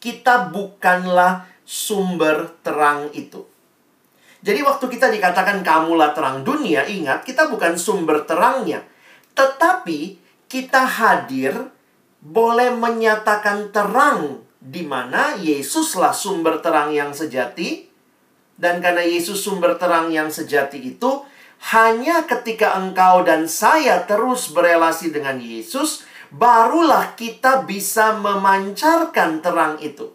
Kita 0.00 0.48
bukanlah 0.50 1.46
sumber 1.66 2.54
terang 2.62 3.10
itu. 3.12 3.42
Jadi 4.46 4.62
waktu 4.62 4.86
kita 4.86 5.10
dikatakan 5.10 5.66
kamulah 5.66 6.14
terang 6.14 6.46
dunia, 6.46 6.86
ingat 6.86 7.26
kita 7.26 7.50
bukan 7.50 7.74
sumber 7.74 8.22
terangnya. 8.22 8.86
Tetapi 9.34 10.22
kita 10.46 10.86
hadir 10.86 11.66
boleh 12.22 12.70
menyatakan 12.70 13.74
terang 13.74 14.46
di 14.62 14.86
mana 14.86 15.34
Yesuslah 15.34 16.14
sumber 16.14 16.62
terang 16.62 16.94
yang 16.94 17.10
sejati. 17.10 17.90
Dan 18.54 18.78
karena 18.78 19.02
Yesus 19.02 19.42
sumber 19.42 19.76
terang 19.76 20.14
yang 20.14 20.30
sejati 20.30 20.94
itu, 20.94 21.26
hanya 21.74 22.24
ketika 22.24 22.78
engkau 22.78 23.26
dan 23.26 23.50
saya 23.50 24.06
terus 24.06 24.48
berelasi 24.54 25.12
dengan 25.12 25.42
Yesus, 25.42 26.08
barulah 26.32 27.18
kita 27.18 27.68
bisa 27.68 28.16
memancarkan 28.16 29.44
terang 29.44 29.76
itu. 29.82 30.08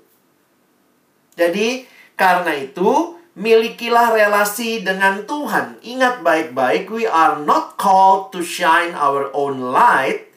Jadi, 1.37 1.85
karena 2.17 2.57
itu, 2.57 3.20
milikilah 3.35 4.11
relasi 4.11 4.83
dengan 4.83 5.23
Tuhan. 5.23 5.79
Ingat 5.79 6.25
baik-baik, 6.25 6.91
we 6.91 7.07
are 7.07 7.39
not 7.39 7.79
called 7.79 8.35
to 8.35 8.43
shine 8.43 8.91
our 8.95 9.31
own 9.31 9.71
light. 9.71 10.27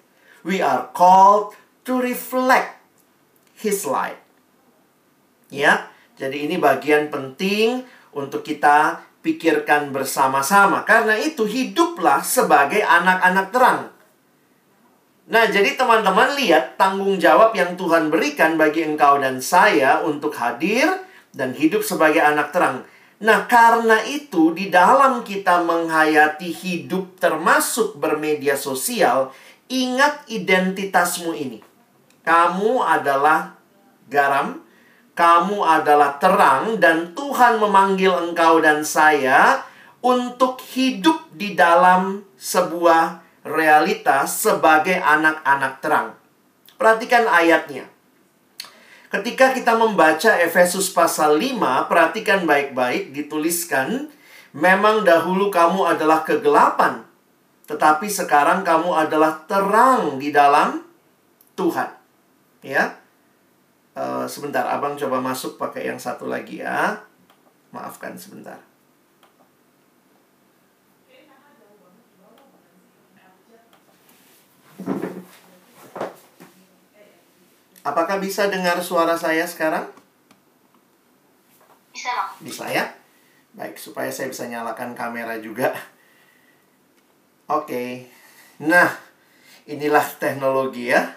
We 0.45 0.61
are 0.61 0.93
called 0.93 1.57
to 1.89 1.99
reflect 1.99 2.79
His 3.59 3.83
light. 3.89 4.21
Ya, 5.49 5.89
jadi 6.21 6.47
ini 6.47 6.59
bagian 6.59 7.11
penting 7.11 7.87
untuk 8.15 8.47
kita 8.47 9.03
pikirkan 9.25 9.91
bersama-sama. 9.91 10.85
Karena 10.85 11.17
itu 11.17 11.49
hiduplah 11.49 12.21
sebagai 12.21 12.85
anak-anak 12.85 13.47
terang. 13.51 13.81
Nah, 15.25 15.49
jadi 15.49 15.73
teman-teman 15.73 16.37
lihat 16.37 16.77
tanggung 16.77 17.17
jawab 17.17 17.57
yang 17.57 17.81
Tuhan 17.81 18.13
berikan 18.13 18.61
bagi 18.61 18.85
engkau 18.85 19.17
dan 19.17 19.41
saya 19.41 20.05
untuk 20.05 20.37
hadir 20.37 21.01
dan 21.35 21.53
hidup 21.53 21.83
sebagai 21.83 22.23
anak 22.23 22.55
terang. 22.55 22.87
Nah, 23.23 23.47
karena 23.47 24.03
itu 24.07 24.51
di 24.55 24.71
dalam 24.71 25.23
kita 25.23 25.63
menghayati 25.63 26.51
hidup 26.51 27.19
termasuk 27.19 27.99
bermedia 27.99 28.59
sosial, 28.59 29.31
ingat 29.71 30.27
identitasmu 30.27 31.31
ini. 31.35 31.63
Kamu 32.25 32.83
adalah 32.83 33.55
garam, 34.11 34.65
kamu 35.15 35.63
adalah 35.63 36.19
terang 36.19 36.83
dan 36.83 37.15
Tuhan 37.15 37.63
memanggil 37.63 38.31
engkau 38.31 38.59
dan 38.59 38.83
saya 38.83 39.63
untuk 40.03 40.59
hidup 40.75 41.31
di 41.33 41.55
dalam 41.55 42.27
sebuah 42.35 43.25
realitas 43.47 44.43
sebagai 44.43 44.99
anak-anak 44.99 45.73
terang. 45.79 46.09
Perhatikan 46.75 47.25
ayatnya. 47.31 47.94
Ketika 49.15 49.55
kita 49.55 49.79
membaca 49.79 50.35
Efesus 50.43 50.91
pasal 50.91 51.39
5, 51.39 51.87
perhatikan 51.87 52.43
baik-baik 52.51 53.15
dituliskan, 53.15 54.11
memang 54.51 55.07
dahulu 55.07 55.55
kamu 55.55 55.87
adalah 55.87 56.27
kegelapan, 56.27 57.07
tetapi 57.71 58.11
sekarang 58.11 58.67
kamu 58.67 58.91
adalah 58.91 59.47
terang 59.47 60.19
di 60.19 60.35
dalam 60.35 60.83
Tuhan. 61.55 61.95
Ya. 62.67 62.99
Uh, 63.95 64.27
sebentar, 64.27 64.67
Abang 64.67 64.99
coba 64.99 65.23
masuk 65.23 65.63
pakai 65.63 65.95
yang 65.95 66.01
satu 66.03 66.27
lagi 66.27 66.59
ya. 66.59 66.99
Maafkan 67.71 68.19
sebentar. 68.19 68.59
Apakah 77.85 78.17
bisa 78.17 78.49
dengar 78.49 78.81
suara 78.81 79.13
saya 79.13 79.45
sekarang? 79.45 79.85
Bisa, 81.93 82.09
Bang. 82.09 82.31
Bisa 82.41 82.65
ya? 82.73 82.85
Baik, 83.53 83.77
supaya 83.77 84.09
saya 84.09 84.33
bisa 84.33 84.49
nyalakan 84.49 84.97
kamera 84.97 85.37
juga. 85.37 85.69
Oke. 87.45 88.09
Nah, 88.65 88.89
inilah 89.69 90.03
teknologi 90.17 90.89
ya. 90.89 91.13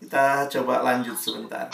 Kita 0.00 0.46
coba 0.46 0.86
lanjut 0.86 1.18
sebentar. 1.18 1.66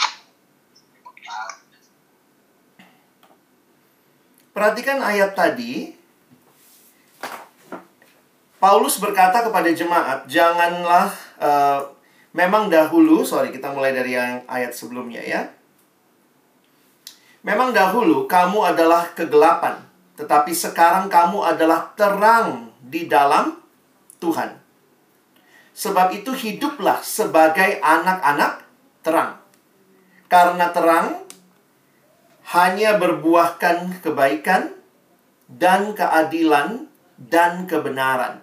Perhatikan 4.56 5.04
ayat 5.04 5.36
tadi. 5.36 5.92
Paulus 8.56 8.96
berkata 8.96 9.44
kepada 9.44 9.68
jemaat, 9.74 10.24
"Janganlah 10.24 11.08
uh, 11.36 11.80
Memang 12.32 12.72
dahulu, 12.72 13.28
sorry 13.28 13.52
kita 13.52 13.68
mulai 13.76 13.92
dari 13.92 14.16
yang 14.16 14.40
ayat 14.48 14.72
sebelumnya 14.72 15.20
ya. 15.20 15.52
Memang 17.44 17.76
dahulu 17.76 18.24
kamu 18.24 18.72
adalah 18.72 19.12
kegelapan, 19.12 19.82
tetapi 20.16 20.54
sekarang 20.54 21.12
kamu 21.12 21.44
adalah 21.44 21.92
terang 21.92 22.72
di 22.80 23.04
dalam 23.10 23.58
Tuhan. 24.22 24.56
Sebab 25.76 26.14
itu 26.14 26.32
hiduplah 26.32 27.02
sebagai 27.04 27.82
anak-anak 27.82 28.62
terang. 29.02 29.42
Karena 30.30 30.72
terang 30.72 31.26
hanya 32.56 32.96
berbuahkan 32.96 34.00
kebaikan 34.00 34.72
dan 35.50 35.92
keadilan 35.92 36.88
dan 37.18 37.68
kebenaran. 37.68 38.40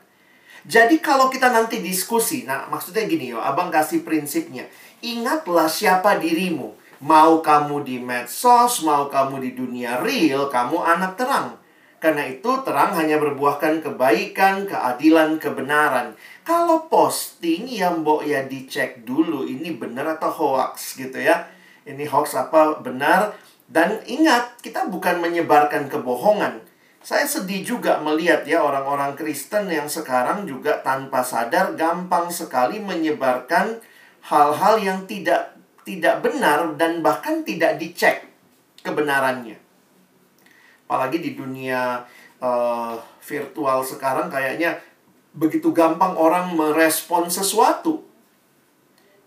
Jadi 0.68 1.00
kalau 1.00 1.32
kita 1.32 1.52
nanti 1.54 1.80
diskusi, 1.80 2.44
nah 2.44 2.68
maksudnya 2.68 3.08
gini 3.08 3.32
yo, 3.32 3.40
abang 3.40 3.72
kasih 3.72 4.04
prinsipnya. 4.04 4.68
Ingatlah 5.00 5.72
siapa 5.72 6.20
dirimu. 6.20 6.76
Mau 7.00 7.40
kamu 7.40 7.88
di 7.88 7.96
medsos, 7.96 8.84
mau 8.84 9.08
kamu 9.08 9.40
di 9.40 9.52
dunia 9.56 10.04
real, 10.04 10.52
kamu 10.52 10.84
anak 10.84 11.16
terang. 11.16 11.56
Karena 12.00 12.28
itu 12.28 12.52
terang 12.64 12.96
hanya 12.96 13.20
berbuahkan 13.20 13.84
kebaikan, 13.84 14.68
keadilan, 14.68 15.40
kebenaran. 15.40 16.16
Kalau 16.48 16.88
posting 16.88 17.68
ya 17.68 17.92
mbok 17.92 18.24
ya 18.24 18.48
dicek 18.48 19.04
dulu 19.04 19.44
ini 19.48 19.76
benar 19.76 20.20
atau 20.20 20.32
hoax 20.32 21.00
gitu 21.00 21.20
ya. 21.20 21.48
Ini 21.88 22.08
hoax 22.08 22.36
apa 22.36 22.80
benar. 22.80 23.36
Dan 23.70 24.02
ingat, 24.10 24.58
kita 24.66 24.90
bukan 24.90 25.22
menyebarkan 25.22 25.92
kebohongan. 25.94 26.69
Saya 27.00 27.24
sedih 27.24 27.64
juga 27.64 28.04
melihat 28.04 28.44
ya 28.44 28.60
orang-orang 28.60 29.16
Kristen 29.16 29.72
yang 29.72 29.88
sekarang 29.88 30.44
juga 30.44 30.84
tanpa 30.84 31.24
sadar 31.24 31.74
gampang 31.80 32.28
sekali 32.28 32.84
menyebarkan 32.84 33.80
hal-hal 34.28 34.76
yang 34.84 35.00
tidak 35.08 35.56
tidak 35.88 36.20
benar 36.22 36.76
dan 36.76 37.00
bahkan 37.00 37.42
tidak 37.48 37.80
dicek 37.80 38.28
kebenarannya. 38.84 39.58
Apalagi 40.86 41.24
di 41.24 41.32
dunia 41.34 42.04
uh, 42.44 42.94
virtual 43.24 43.80
sekarang 43.82 44.28
kayaknya 44.28 44.78
begitu 45.34 45.72
gampang 45.72 46.20
orang 46.20 46.52
merespon 46.54 47.32
sesuatu. 47.32 48.04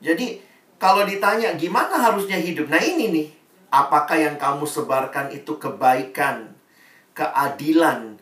Jadi 0.02 0.42
kalau 0.82 1.06
ditanya 1.06 1.54
gimana 1.54 1.94
harusnya 1.94 2.36
hidup, 2.36 2.66
nah 2.66 2.82
ini 2.82 3.14
nih, 3.14 3.28
apakah 3.70 4.18
yang 4.18 4.34
kamu 4.34 4.66
sebarkan 4.66 5.30
itu 5.30 5.54
kebaikan, 5.54 6.51
keadilan. 7.12 8.18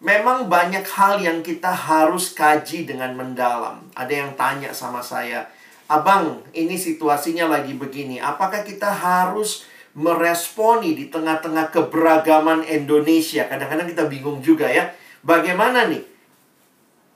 Memang 0.00 0.48
banyak 0.48 0.84
hal 0.96 1.20
yang 1.20 1.44
kita 1.44 1.68
harus 1.68 2.32
kaji 2.32 2.88
dengan 2.88 3.12
mendalam. 3.12 3.84
Ada 3.92 4.12
yang 4.24 4.32
tanya 4.32 4.72
sama 4.72 5.04
saya, 5.04 5.44
"Abang, 5.92 6.40
ini 6.56 6.80
situasinya 6.80 7.52
lagi 7.52 7.76
begini. 7.76 8.16
Apakah 8.16 8.64
kita 8.64 8.88
harus 8.88 9.68
meresponi 9.92 10.96
di 10.96 11.12
tengah-tengah 11.12 11.68
keberagaman 11.68 12.64
Indonesia?" 12.64 13.44
Kadang-kadang 13.44 13.92
kita 13.92 14.08
bingung 14.08 14.40
juga 14.40 14.72
ya. 14.72 14.88
Bagaimana 15.20 15.84
nih? 15.92 16.00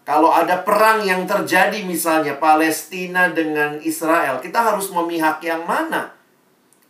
Kalau 0.05 0.29
ada 0.29 0.61
perang 0.61 1.01
yang 1.01 1.25
terjadi 1.25 1.81
misalnya 1.89 2.37
Palestina 2.37 3.33
dengan 3.33 3.81
Israel, 3.81 4.37
kita 4.45 4.61
harus 4.61 4.93
memihak 4.93 5.41
yang 5.41 5.65
mana? 5.65 6.13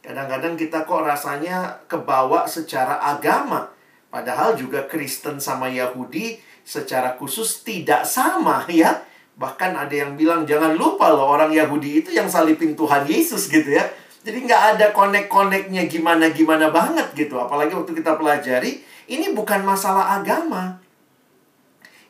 Kadang-kadang 0.03 0.59
kita 0.59 0.83
kok 0.83 1.07
rasanya 1.07 1.79
kebawa 1.87 2.51
secara 2.51 2.99
agama. 2.99 3.71
Padahal 4.15 4.55
juga 4.55 4.87
Kristen 4.87 5.43
sama 5.43 5.67
Yahudi 5.67 6.39
secara 6.63 7.19
khusus 7.19 7.67
tidak 7.67 8.07
sama 8.07 8.63
ya. 8.71 9.03
Bahkan 9.35 9.75
ada 9.75 9.91
yang 9.91 10.15
bilang 10.15 10.47
jangan 10.47 10.79
lupa 10.79 11.11
loh 11.11 11.35
orang 11.35 11.51
Yahudi 11.51 11.99
itu 11.99 12.15
yang 12.15 12.31
salipin 12.31 12.79
Tuhan 12.79 13.11
Yesus 13.11 13.51
gitu 13.51 13.75
ya. 13.75 13.83
Jadi 14.23 14.47
nggak 14.47 14.63
ada 14.79 14.87
konek-koneknya 14.95 15.91
gimana-gimana 15.91 16.71
banget 16.71 17.11
gitu. 17.19 17.43
Apalagi 17.43 17.75
waktu 17.75 17.91
kita 17.91 18.15
pelajari, 18.15 18.87
ini 19.11 19.35
bukan 19.35 19.67
masalah 19.67 20.23
agama. 20.23 20.79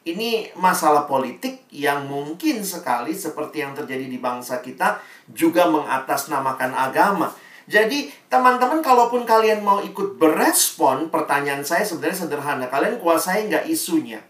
Ini 0.05 0.53
masalah 0.61 1.09
politik 1.09 1.65
yang 1.73 2.05
mungkin 2.05 2.61
sekali 2.61 3.17
seperti 3.17 3.65
yang 3.65 3.73
terjadi 3.73 4.05
di 4.05 4.21
bangsa 4.21 4.61
kita 4.61 5.01
juga 5.33 5.73
mengatasnamakan 5.73 6.77
agama. 6.77 7.33
Jadi, 7.65 8.13
teman-teman, 8.29 8.85
kalaupun 8.85 9.25
kalian 9.25 9.65
mau 9.65 9.81
ikut 9.81 10.21
berespon, 10.21 11.09
pertanyaan 11.09 11.65
saya 11.65 11.81
sebenarnya 11.81 12.29
sederhana. 12.29 12.69
Kalian 12.69 13.01
kuasai 13.01 13.49
nggak 13.49 13.65
isunya? 13.73 14.21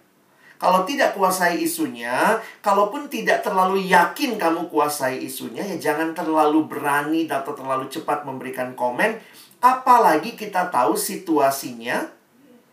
Kalau 0.55 0.87
tidak 0.87 1.19
kuasai 1.19 1.61
isunya, 1.61 2.39
kalaupun 2.63 3.11
tidak 3.11 3.43
terlalu 3.43 3.91
yakin 3.91 4.39
kamu 4.39 4.71
kuasai 4.71 5.21
isunya, 5.21 5.67
ya 5.67 5.77
jangan 5.77 6.15
terlalu 6.15 6.65
berani 6.71 7.27
atau 7.27 7.53
terlalu 7.53 7.91
cepat 7.91 8.23
memberikan 8.23 8.73
komen. 8.79 9.19
Apalagi 9.59 10.39
kita 10.39 10.71
tahu 10.71 10.95
situasinya, 10.95 12.07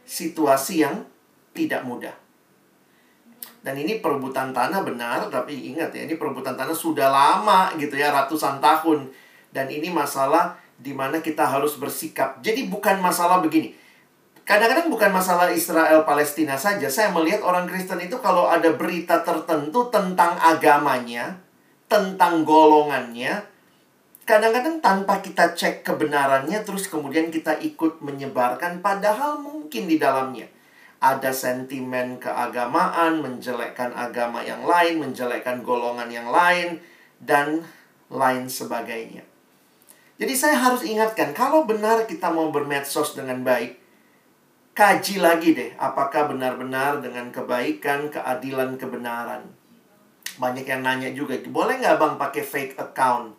situasi 0.06 0.86
yang 0.86 1.04
tidak 1.58 1.82
mudah. 1.84 2.14
Dan 3.62 3.78
ini 3.78 3.98
perebutan 3.98 4.54
tanah 4.54 4.86
benar, 4.86 5.28
tapi 5.28 5.74
ingat 5.74 5.92
ya, 5.92 6.06
ini 6.06 6.16
perebutan 6.16 6.54
tanah 6.54 6.78
sudah 6.78 7.10
lama 7.10 7.74
gitu 7.82 7.98
ya, 7.98 8.14
ratusan 8.14 8.62
tahun 8.62 9.10
dan 9.52 9.68
ini 9.72 9.92
masalah 9.92 10.58
di 10.82 10.92
mana 10.96 11.22
kita 11.22 11.46
harus 11.46 11.78
bersikap. 11.78 12.42
Jadi 12.42 12.68
bukan 12.68 12.98
masalah 13.00 13.40
begini. 13.40 13.78
Kadang-kadang 14.42 14.90
bukan 14.90 15.14
masalah 15.14 15.54
Israel 15.54 16.02
Palestina 16.04 16.58
saja. 16.58 16.90
Saya 16.90 17.14
melihat 17.14 17.46
orang 17.46 17.70
Kristen 17.70 18.02
itu 18.02 18.18
kalau 18.18 18.50
ada 18.50 18.74
berita 18.74 19.22
tertentu 19.22 19.94
tentang 19.94 20.34
agamanya, 20.42 21.38
tentang 21.86 22.42
golongannya, 22.42 23.46
kadang-kadang 24.26 24.82
tanpa 24.82 25.22
kita 25.22 25.54
cek 25.54 25.86
kebenarannya 25.86 26.66
terus 26.66 26.90
kemudian 26.90 27.30
kita 27.30 27.60
ikut 27.62 28.02
menyebarkan 28.02 28.82
padahal 28.82 29.38
mungkin 29.44 29.86
di 29.86 30.02
dalamnya 30.02 30.50
ada 31.02 31.34
sentimen 31.34 32.22
keagamaan, 32.22 33.26
menjelekkan 33.26 33.90
agama 33.98 34.46
yang 34.46 34.62
lain, 34.70 35.02
menjelekkan 35.02 35.66
golongan 35.66 36.14
yang 36.14 36.30
lain 36.30 36.78
dan 37.18 37.66
lain 38.14 38.46
sebagainya. 38.46 39.31
Jadi 40.22 40.38
saya 40.38 40.54
harus 40.54 40.86
ingatkan, 40.86 41.34
kalau 41.34 41.66
benar 41.66 42.06
kita 42.06 42.30
mau 42.30 42.54
bermedsos 42.54 43.18
dengan 43.18 43.42
baik, 43.42 43.74
kaji 44.78 45.18
lagi 45.18 45.58
deh 45.58 45.74
apakah 45.82 46.30
benar-benar 46.30 47.02
dengan 47.02 47.34
kebaikan, 47.34 48.14
keadilan, 48.14 48.78
kebenaran. 48.78 49.42
Banyak 50.38 50.70
yang 50.70 50.86
nanya 50.86 51.10
juga, 51.18 51.42
boleh 51.50 51.82
nggak 51.82 51.98
bang 51.98 52.16
pakai 52.22 52.44
fake 52.46 52.78
account? 52.78 53.34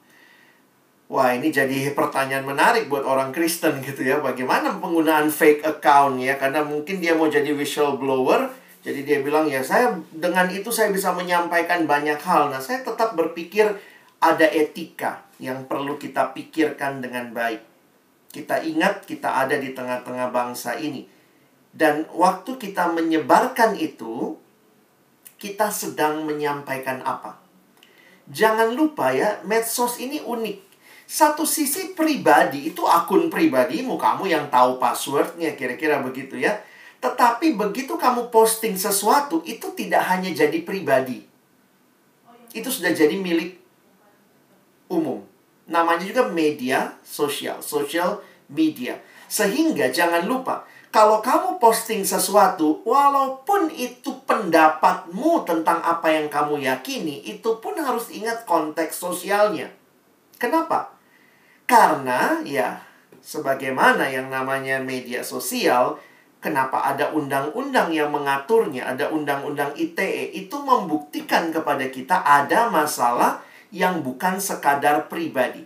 Wah, 1.06 1.30
ini 1.30 1.54
jadi 1.54 1.94
pertanyaan 1.94 2.50
menarik 2.50 2.90
buat 2.90 3.06
orang 3.06 3.30
Kristen 3.30 3.78
gitu 3.78 4.02
ya. 4.02 4.18
Bagaimana 4.18 4.74
penggunaan 4.82 5.30
fake 5.30 5.62
account 5.62 6.18
ya? 6.18 6.34
Karena 6.34 6.66
mungkin 6.66 6.98
dia 6.98 7.14
mau 7.14 7.30
jadi 7.30 7.54
whistleblower, 7.54 8.50
jadi 8.82 9.06
dia 9.06 9.18
bilang 9.22 9.46
ya 9.46 9.62
saya 9.62 9.94
dengan 10.10 10.50
itu 10.50 10.74
saya 10.74 10.90
bisa 10.90 11.14
menyampaikan 11.14 11.86
banyak 11.86 12.18
hal. 12.18 12.50
Nah, 12.50 12.58
saya 12.58 12.82
tetap 12.82 13.14
berpikir 13.14 13.70
ada 14.18 14.46
etika 14.50 15.22
yang 15.42 15.66
perlu 15.66 15.98
kita 15.98 16.30
pikirkan 16.30 17.02
dengan 17.02 17.34
baik. 17.34 17.66
Kita 18.30 18.62
ingat 18.62 19.02
kita 19.02 19.42
ada 19.42 19.58
di 19.58 19.74
tengah-tengah 19.74 20.30
bangsa 20.30 20.78
ini. 20.78 21.10
Dan 21.74 22.06
waktu 22.14 22.54
kita 22.62 22.94
menyebarkan 22.94 23.74
itu, 23.74 24.38
kita 25.42 25.74
sedang 25.74 26.22
menyampaikan 26.22 27.02
apa? 27.02 27.42
Jangan 28.30 28.78
lupa 28.78 29.10
ya, 29.10 29.42
medsos 29.42 29.98
ini 29.98 30.22
unik 30.22 30.72
satu 31.12 31.44
sisi 31.44 31.92
pribadi 31.92 32.72
itu 32.72 32.88
akun 32.88 33.28
pribadimu 33.28 34.00
kamu 34.00 34.32
yang 34.32 34.48
tahu 34.48 34.80
passwordnya 34.80 35.52
kira-kira 35.52 36.00
begitu 36.00 36.40
ya 36.40 36.56
tetapi 37.04 37.52
begitu 37.52 38.00
kamu 38.00 38.32
posting 38.32 38.80
sesuatu 38.80 39.44
itu 39.44 39.76
tidak 39.76 40.08
hanya 40.08 40.32
jadi 40.32 40.64
pribadi 40.64 41.20
itu 42.56 42.64
sudah 42.64 42.96
jadi 42.96 43.12
milik 43.20 43.60
umum 44.88 45.20
namanya 45.72 46.04
juga 46.04 46.28
media 46.28 46.92
sosial 47.00 47.64
social 47.64 48.20
media. 48.52 49.00
Sehingga 49.26 49.88
jangan 49.88 50.28
lupa 50.28 50.68
kalau 50.92 51.24
kamu 51.24 51.56
posting 51.56 52.04
sesuatu 52.04 52.84
walaupun 52.84 53.72
itu 53.72 54.12
pendapatmu 54.28 55.40
tentang 55.48 55.80
apa 55.80 56.12
yang 56.12 56.28
kamu 56.28 56.60
yakini 56.60 57.24
itu 57.24 57.56
pun 57.64 57.80
harus 57.80 58.12
ingat 58.12 58.44
konteks 58.44 59.00
sosialnya. 59.00 59.72
Kenapa? 60.36 60.92
Karena 61.64 62.44
ya 62.44 62.84
sebagaimana 63.24 64.12
yang 64.12 64.28
namanya 64.28 64.84
media 64.84 65.24
sosial, 65.24 65.96
kenapa 66.44 66.84
ada 66.84 67.08
undang-undang 67.16 67.88
yang 67.88 68.12
mengaturnya, 68.12 68.92
ada 68.92 69.08
undang-undang 69.08 69.72
ITE, 69.72 70.28
itu 70.36 70.60
membuktikan 70.60 71.48
kepada 71.48 71.88
kita 71.88 72.20
ada 72.20 72.68
masalah 72.68 73.40
yang 73.72 74.04
bukan 74.04 74.36
sekadar 74.36 75.08
pribadi. 75.08 75.64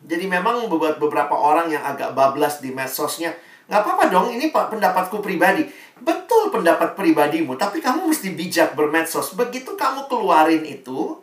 Jadi 0.00 0.24
memang 0.28 0.68
buat 0.68 1.00
beberapa 1.00 1.32
orang 1.32 1.72
yang 1.72 1.84
agak 1.84 2.12
bablas 2.12 2.60
di 2.60 2.72
medsosnya, 2.72 3.36
nggak 3.68 3.80
apa-apa 3.84 4.04
dong, 4.08 4.28
ini 4.32 4.52
pendapatku 4.52 5.20
pribadi. 5.20 5.68
Betul 6.00 6.48
pendapat 6.48 6.96
pribadimu, 6.96 7.56
tapi 7.60 7.84
kamu 7.84 8.08
mesti 8.08 8.32
bijak 8.32 8.72
bermedsos. 8.72 9.36
Begitu 9.36 9.76
kamu 9.76 10.08
keluarin 10.08 10.64
itu, 10.64 11.20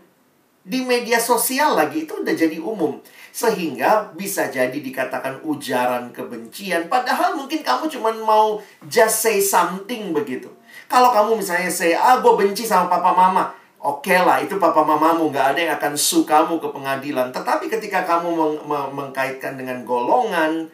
di 0.62 0.86
media 0.86 1.18
sosial 1.18 1.74
lagi, 1.74 2.06
itu 2.06 2.22
udah 2.22 2.36
jadi 2.38 2.62
umum. 2.62 3.02
Sehingga 3.34 4.14
bisa 4.14 4.50
jadi 4.50 4.74
dikatakan 4.74 5.42
ujaran 5.46 6.14
kebencian. 6.14 6.86
Padahal 6.90 7.38
mungkin 7.38 7.66
kamu 7.66 7.90
cuma 7.90 8.14
mau 8.14 8.62
just 8.86 9.26
say 9.26 9.42
something 9.42 10.14
begitu. 10.14 10.50
Kalau 10.86 11.10
kamu 11.14 11.42
misalnya 11.42 11.70
say, 11.70 11.98
ah 11.98 12.22
gue 12.22 12.34
benci 12.38 12.66
sama 12.66 12.86
papa 12.90 13.14
mama. 13.14 13.54
Oke 13.78 14.10
okay 14.10 14.20
lah, 14.26 14.42
itu 14.42 14.58
papa 14.58 14.82
mamamu. 14.82 15.30
Gak 15.30 15.54
ada 15.54 15.60
yang 15.62 15.74
akan 15.78 15.94
su 15.94 16.26
kamu 16.26 16.58
ke 16.58 16.70
pengadilan. 16.74 17.30
Tetapi 17.30 17.70
ketika 17.70 18.02
kamu 18.10 18.34
meng 18.34 18.54
meng 18.66 18.90
mengkaitkan 18.90 19.54
dengan 19.54 19.86
golongan, 19.86 20.66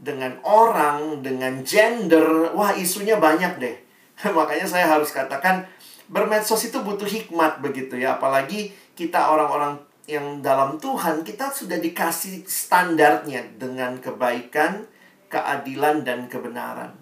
dengan 0.00 0.32
orang, 0.40 1.20
dengan 1.20 1.60
gender, 1.60 2.56
wah 2.56 2.72
isunya 2.72 3.20
banyak 3.20 3.60
deh. 3.60 3.76
Makanya 4.38 4.64
saya 4.64 4.88
harus 4.88 5.12
katakan, 5.12 5.68
bermedsos 6.08 6.64
itu 6.64 6.80
butuh 6.80 7.04
hikmat 7.04 7.60
begitu 7.60 8.00
ya. 8.00 8.16
Apalagi 8.16 8.72
kita 8.96 9.28
orang-orang 9.28 9.76
yang 10.08 10.40
dalam 10.40 10.80
Tuhan 10.80 11.22
kita 11.22 11.52
sudah 11.52 11.76
dikasih 11.76 12.48
standarnya 12.48 13.60
dengan 13.60 14.00
kebaikan, 14.00 14.88
keadilan 15.28 16.02
dan 16.02 16.24
kebenaran. 16.26 16.96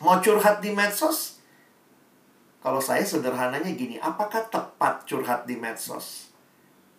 Mau 0.00 0.16
curhat 0.18 0.64
di 0.64 0.72
medsos? 0.72 1.39
Kalau 2.60 2.80
saya 2.80 3.00
sederhananya 3.00 3.72
gini, 3.72 3.96
apakah 3.96 4.44
tepat 4.52 5.08
curhat 5.08 5.48
di 5.48 5.56
medsos? 5.56 6.28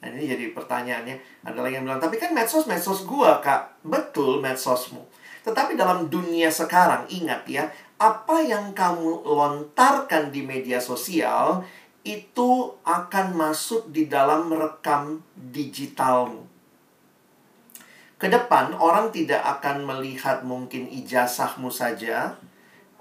Nah 0.02 0.10
ini 0.10 0.26
jadi 0.26 0.50
pertanyaannya. 0.58 1.46
Ada 1.46 1.60
lagi 1.62 1.78
yang 1.78 1.86
bilang, 1.86 2.02
tapi 2.02 2.18
kan 2.18 2.34
medsos 2.34 2.66
medsos 2.66 3.06
gua 3.06 3.38
kak. 3.38 3.78
Betul 3.86 4.42
medsosmu. 4.42 5.06
Tetapi 5.46 5.78
dalam 5.78 6.10
dunia 6.10 6.50
sekarang, 6.50 7.06
ingat 7.14 7.46
ya, 7.46 7.70
apa 8.02 8.42
yang 8.42 8.74
kamu 8.74 9.22
lontarkan 9.22 10.34
di 10.34 10.42
media 10.42 10.82
sosial 10.82 11.62
itu 12.02 12.74
akan 12.82 13.38
masuk 13.38 13.94
di 13.94 14.10
dalam 14.10 14.50
rekam 14.50 15.22
digitalmu. 15.38 16.50
Ke 18.18 18.30
depan 18.30 18.74
orang 18.78 19.14
tidak 19.14 19.42
akan 19.42 19.86
melihat 19.86 20.42
mungkin 20.46 20.90
ijazahmu 20.90 21.70
saja, 21.74 22.38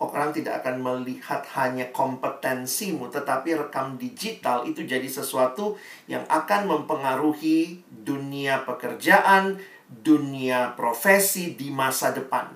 orang 0.01 0.33
tidak 0.33 0.65
akan 0.65 0.81
melihat 0.81 1.45
hanya 1.61 1.93
kompetensimu, 1.93 3.13
tetapi 3.13 3.53
rekam 3.53 4.01
digital 4.01 4.65
itu 4.65 4.89
jadi 4.89 5.05
sesuatu 5.05 5.77
yang 6.09 6.25
akan 6.25 6.67
mempengaruhi 6.67 7.85
dunia 7.87 8.65
pekerjaan, 8.65 9.61
dunia 9.87 10.73
profesi 10.73 11.53
di 11.53 11.69
masa 11.69 12.17
depan. 12.17 12.49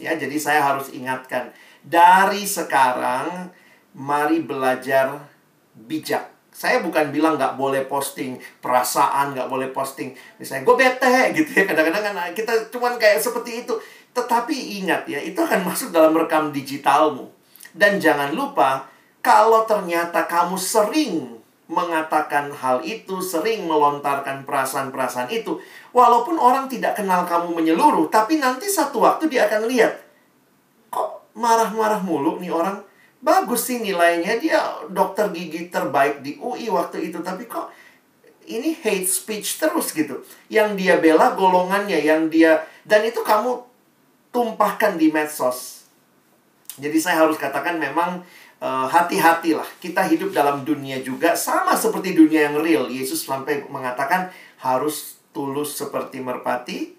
Ya, 0.00 0.16
jadi 0.16 0.40
saya 0.40 0.64
harus 0.64 0.88
ingatkan 0.88 1.52
dari 1.84 2.48
sekarang 2.48 3.52
mari 3.92 4.40
belajar 4.40 5.28
bijak. 5.76 6.37
Saya 6.58 6.82
bukan 6.82 7.14
bilang 7.14 7.38
nggak 7.38 7.54
boleh 7.54 7.86
posting 7.86 8.34
perasaan, 8.58 9.30
nggak 9.30 9.46
boleh 9.46 9.70
posting 9.70 10.10
misalnya 10.42 10.66
gue 10.66 10.74
bete 10.74 11.18
gitu 11.38 11.50
ya. 11.54 11.70
Kadang-kadang 11.70 12.02
kan 12.10 12.34
kita 12.34 12.66
cuman 12.74 12.98
kayak 12.98 13.22
seperti 13.22 13.62
itu. 13.62 13.78
Tetapi 14.10 14.82
ingat 14.82 15.06
ya, 15.06 15.22
itu 15.22 15.38
akan 15.38 15.62
masuk 15.62 15.94
dalam 15.94 16.10
rekam 16.18 16.50
digitalmu. 16.50 17.30
Dan 17.70 18.02
jangan 18.02 18.34
lupa, 18.34 18.90
kalau 19.22 19.62
ternyata 19.70 20.26
kamu 20.26 20.58
sering 20.58 21.38
mengatakan 21.70 22.50
hal 22.50 22.82
itu, 22.82 23.22
sering 23.22 23.70
melontarkan 23.70 24.42
perasaan-perasaan 24.42 25.30
itu, 25.30 25.62
walaupun 25.94 26.42
orang 26.42 26.66
tidak 26.66 26.98
kenal 26.98 27.22
kamu 27.22 27.54
menyeluruh, 27.54 28.10
tapi 28.10 28.42
nanti 28.42 28.66
satu 28.66 28.98
waktu 29.04 29.30
dia 29.30 29.46
akan 29.46 29.70
lihat, 29.70 29.94
kok 30.90 31.28
marah-marah 31.38 32.02
mulu 32.02 32.42
nih 32.42 32.50
orang? 32.50 32.87
Bagus 33.20 33.68
sih 33.70 33.78
nilainya. 33.82 34.38
Dia 34.38 34.60
dokter 34.90 35.30
gigi 35.34 35.68
terbaik 35.68 36.22
di 36.22 36.38
UI 36.38 36.70
waktu 36.70 37.10
itu. 37.10 37.18
Tapi 37.22 37.46
kok 37.46 37.70
ini 38.48 38.72
hate 38.78 39.06
speech 39.06 39.60
terus 39.60 39.92
gitu. 39.92 40.24
Yang 40.48 40.68
dia 40.80 40.94
bela 40.98 41.36
golongannya 41.36 42.00
yang 42.00 42.32
dia 42.32 42.64
dan 42.88 43.04
itu 43.04 43.20
kamu 43.20 43.62
tumpahkan 44.32 44.96
di 44.96 45.12
medsos. 45.12 45.86
Jadi 46.78 46.98
saya 47.02 47.26
harus 47.26 47.34
katakan 47.36 47.76
memang 47.76 48.22
uh, 48.62 48.86
hati-hatilah. 48.86 49.66
Kita 49.82 50.06
hidup 50.06 50.30
dalam 50.30 50.62
dunia 50.62 51.02
juga 51.02 51.34
sama 51.34 51.74
seperti 51.74 52.14
dunia 52.14 52.48
yang 52.48 52.62
real. 52.62 52.86
Yesus 52.86 53.26
sampai 53.26 53.66
mengatakan 53.66 54.30
harus 54.62 55.18
tulus 55.34 55.76
seperti 55.76 56.22
merpati 56.22 56.98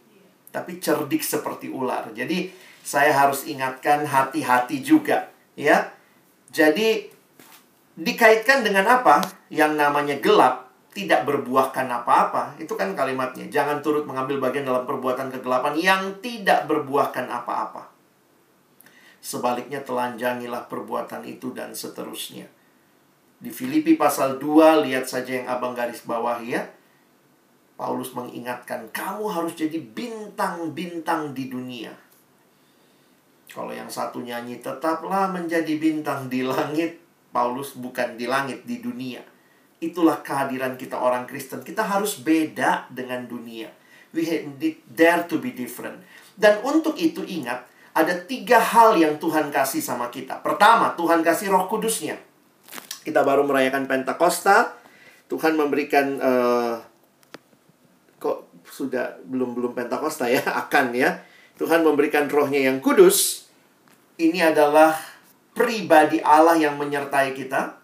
tapi 0.50 0.82
cerdik 0.82 1.22
seperti 1.22 1.70
ular. 1.70 2.10
Jadi 2.14 2.52
saya 2.84 3.14
harus 3.14 3.46
ingatkan 3.46 4.08
hati-hati 4.08 4.82
juga 4.82 5.30
ya 5.54 5.92
jadi 6.50 7.06
dikaitkan 7.94 8.66
dengan 8.66 8.90
apa? 8.90 9.22
Yang 9.54 9.72
namanya 9.78 10.16
gelap 10.18 10.70
tidak 10.90 11.24
berbuahkan 11.30 11.86
apa-apa. 11.86 12.58
Itu 12.58 12.74
kan 12.74 12.98
kalimatnya. 12.98 13.46
Jangan 13.48 13.86
turut 13.86 14.10
mengambil 14.10 14.42
bagian 14.42 14.66
dalam 14.66 14.84
perbuatan 14.90 15.30
kegelapan 15.30 15.78
yang 15.78 16.18
tidak 16.20 16.66
berbuahkan 16.66 17.30
apa-apa. 17.30 17.94
Sebaliknya 19.20 19.84
telanjangilah 19.84 20.66
perbuatan 20.72 21.28
itu 21.28 21.52
dan 21.54 21.76
seterusnya. 21.76 22.48
Di 23.40 23.52
Filipi 23.52 23.96
pasal 23.96 24.36
2, 24.42 24.84
lihat 24.88 25.08
saja 25.08 25.44
yang 25.44 25.48
abang 25.48 25.72
garis 25.72 26.04
bawah 26.04 26.40
ya. 26.44 26.68
Paulus 27.80 28.12
mengingatkan, 28.12 28.92
kamu 28.92 29.32
harus 29.32 29.56
jadi 29.56 29.80
bintang-bintang 29.80 31.32
di 31.32 31.48
dunia. 31.48 31.96
Kalau 33.50 33.74
yang 33.74 33.90
satu 33.90 34.22
nyanyi 34.22 34.62
tetaplah 34.62 35.26
menjadi 35.34 35.74
bintang 35.82 36.30
di 36.30 36.46
langit, 36.46 37.02
Paulus 37.34 37.74
bukan 37.74 38.14
di 38.14 38.30
langit, 38.30 38.62
di 38.62 38.78
dunia. 38.78 39.26
Itulah 39.82 40.22
kehadiran 40.22 40.78
kita 40.78 41.02
orang 41.02 41.26
Kristen. 41.26 41.66
Kita 41.66 41.82
harus 41.82 42.22
beda 42.22 42.86
dengan 42.94 43.26
dunia. 43.26 43.74
We 44.14 44.46
dare 44.86 45.26
to 45.26 45.42
be 45.42 45.54
different. 45.58 45.98
Dan 46.38 46.62
untuk 46.62 46.94
itu 47.02 47.26
ingat, 47.26 47.66
ada 47.98 48.14
tiga 48.30 48.62
hal 48.62 48.94
yang 49.02 49.18
Tuhan 49.18 49.50
kasih 49.50 49.82
sama 49.82 50.14
kita. 50.14 50.46
Pertama, 50.46 50.94
Tuhan 50.94 51.26
kasih 51.26 51.50
roh 51.50 51.66
kudusnya. 51.66 52.22
Kita 53.02 53.26
baru 53.26 53.50
merayakan 53.50 53.90
Pentakosta. 53.90 54.78
Tuhan 55.26 55.58
memberikan... 55.58 56.06
Uh, 56.22 56.76
kok 58.22 58.52
sudah 58.68 59.18
belum 59.26 59.58
belum 59.58 59.74
Pentakosta 59.74 60.30
ya? 60.30 60.44
Akan 60.66 60.94
ya 60.94 61.29
Tuhan 61.60 61.84
memberikan 61.84 62.32
rohnya 62.32 62.72
yang 62.72 62.80
kudus. 62.80 63.52
Ini 64.16 64.56
adalah 64.56 64.96
pribadi 65.52 66.24
Allah 66.24 66.56
yang 66.56 66.80
menyertai 66.80 67.36
kita. 67.36 67.76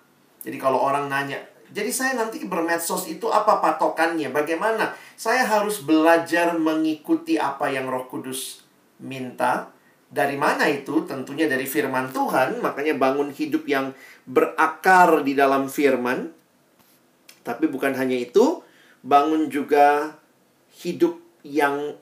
Jadi 0.48 0.56
kalau 0.56 0.80
orang 0.80 1.12
nanya, 1.12 1.44
jadi 1.76 1.92
saya 1.92 2.16
nanti 2.16 2.48
bermedsos 2.48 3.04
itu 3.12 3.28
apa 3.28 3.60
patokannya? 3.60 4.32
Bagaimana? 4.32 4.96
Saya 5.20 5.44
harus 5.44 5.84
belajar 5.84 6.56
mengikuti 6.56 7.36
apa 7.36 7.68
yang 7.68 7.92
Roh 7.92 8.08
Kudus 8.08 8.64
minta. 9.04 9.76
Dari 10.08 10.40
mana 10.40 10.72
itu? 10.72 11.04
Tentunya 11.04 11.52
dari 11.52 11.68
firman 11.68 12.16
Tuhan. 12.16 12.64
Makanya 12.64 12.96
bangun 12.96 13.28
hidup 13.28 13.68
yang 13.68 13.92
berakar 14.24 15.20
di 15.28 15.36
dalam 15.36 15.68
firman. 15.68 16.32
Tapi 17.44 17.68
bukan 17.68 17.92
hanya 18.00 18.16
itu, 18.16 18.64
bangun 19.04 19.52
juga 19.52 20.16
hidup 20.80 21.20
yang 21.44 22.00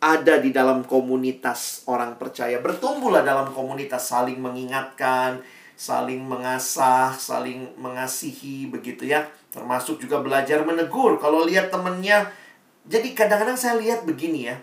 ada 0.00 0.40
di 0.40 0.48
dalam 0.48 0.80
komunitas 0.88 1.84
orang 1.84 2.16
percaya. 2.16 2.56
Bertumbuhlah 2.64 3.20
dalam 3.20 3.52
komunitas 3.52 4.08
saling 4.08 4.40
mengingatkan, 4.40 5.44
saling 5.76 6.24
mengasah, 6.24 7.12
saling 7.12 7.68
mengasihi 7.76 8.72
begitu 8.72 9.04
ya. 9.04 9.28
Termasuk 9.52 10.00
juga 10.00 10.24
belajar 10.24 10.64
menegur. 10.64 11.20
Kalau 11.20 11.44
lihat 11.44 11.68
temennya, 11.68 12.32
jadi 12.88 13.12
kadang-kadang 13.12 13.60
saya 13.60 13.76
lihat 13.76 14.08
begini 14.08 14.48
ya. 14.48 14.56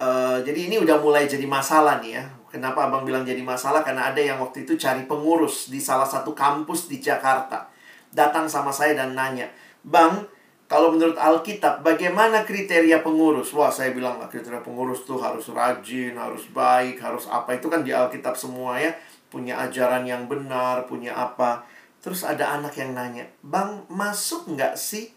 Uh, 0.00 0.40
jadi 0.44 0.68
ini 0.68 0.80
udah 0.80 1.00
mulai 1.00 1.24
jadi 1.24 1.44
masalah 1.44 2.00
nih 2.04 2.20
ya. 2.20 2.24
Kenapa 2.52 2.88
abang 2.88 3.04
bilang 3.08 3.24
jadi 3.24 3.40
masalah? 3.40 3.80
Karena 3.80 4.12
ada 4.12 4.20
yang 4.20 4.40
waktu 4.44 4.68
itu 4.68 4.76
cari 4.76 5.08
pengurus 5.08 5.72
di 5.72 5.80
salah 5.80 6.08
satu 6.08 6.36
kampus 6.36 6.88
di 6.88 7.00
Jakarta. 7.00 7.68
Datang 8.10 8.50
sama 8.50 8.74
saya 8.74 8.92
dan 8.98 9.14
nanya, 9.14 9.46
Bang, 9.86 10.26
kalau 10.70 10.94
menurut 10.94 11.18
Alkitab, 11.18 11.82
bagaimana 11.82 12.46
kriteria 12.46 13.02
pengurus? 13.02 13.50
Wah, 13.58 13.74
saya 13.74 13.90
bilang 13.90 14.22
lah 14.22 14.30
kriteria 14.30 14.62
pengurus 14.62 15.02
tuh 15.02 15.18
harus 15.18 15.50
rajin, 15.50 16.14
harus 16.14 16.46
baik, 16.54 17.02
harus 17.02 17.26
apa. 17.26 17.58
Itu 17.58 17.66
kan 17.66 17.82
di 17.82 17.90
Alkitab 17.90 18.38
semua 18.38 18.78
ya. 18.78 18.94
Punya 19.26 19.58
ajaran 19.66 20.06
yang 20.06 20.30
benar, 20.30 20.86
punya 20.86 21.18
apa. 21.18 21.66
Terus 21.98 22.22
ada 22.22 22.54
anak 22.54 22.78
yang 22.78 22.94
nanya, 22.94 23.26
Bang, 23.42 23.82
masuk 23.90 24.46
nggak 24.54 24.78
sih 24.78 25.10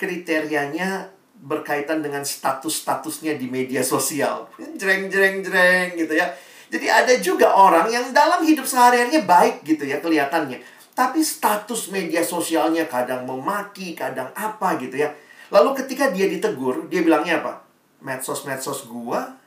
kriterianya 0.00 1.12
berkaitan 1.44 2.00
dengan 2.00 2.24
status-statusnya 2.24 3.36
di 3.36 3.52
media 3.52 3.84
sosial? 3.84 4.48
Jreng, 4.80 5.12
jreng, 5.12 5.44
jreng 5.44 5.92
gitu 5.92 6.16
ya. 6.16 6.32
Jadi 6.72 6.86
ada 6.88 7.14
juga 7.20 7.52
orang 7.52 7.84
yang 7.92 8.16
dalam 8.16 8.40
hidup 8.48 8.64
sehari-harinya 8.64 9.28
baik 9.28 9.60
gitu 9.60 9.84
ya 9.84 10.00
kelihatannya 10.00 10.79
tapi 11.00 11.24
status 11.24 11.88
media 11.88 12.20
sosialnya 12.20 12.84
kadang 12.84 13.24
memaki, 13.24 13.96
kadang 13.96 14.28
apa 14.36 14.76
gitu 14.76 15.00
ya. 15.00 15.08
Lalu 15.48 15.72
ketika 15.80 16.12
dia 16.12 16.28
ditegur, 16.28 16.92
dia 16.92 17.00
bilangnya 17.00 17.40
apa? 17.40 17.64
Medsos-medsos 18.04 18.84
gua. 18.84 19.40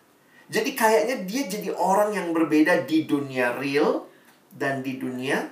Jadi 0.49 0.73
kayaknya 0.73 1.29
dia 1.29 1.45
jadi 1.45 1.69
orang 1.77 2.17
yang 2.17 2.33
berbeda 2.33 2.89
di 2.89 3.05
dunia 3.05 3.53
real 3.61 4.09
dan 4.49 4.81
di 4.81 4.97
dunia 4.97 5.45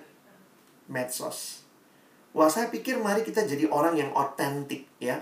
medsos. 0.90 1.70
Wah, 2.34 2.50
saya 2.50 2.74
pikir 2.74 2.98
mari 2.98 3.22
kita 3.22 3.46
jadi 3.46 3.70
orang 3.70 3.94
yang 4.02 4.10
otentik 4.18 4.90
ya. 4.98 5.22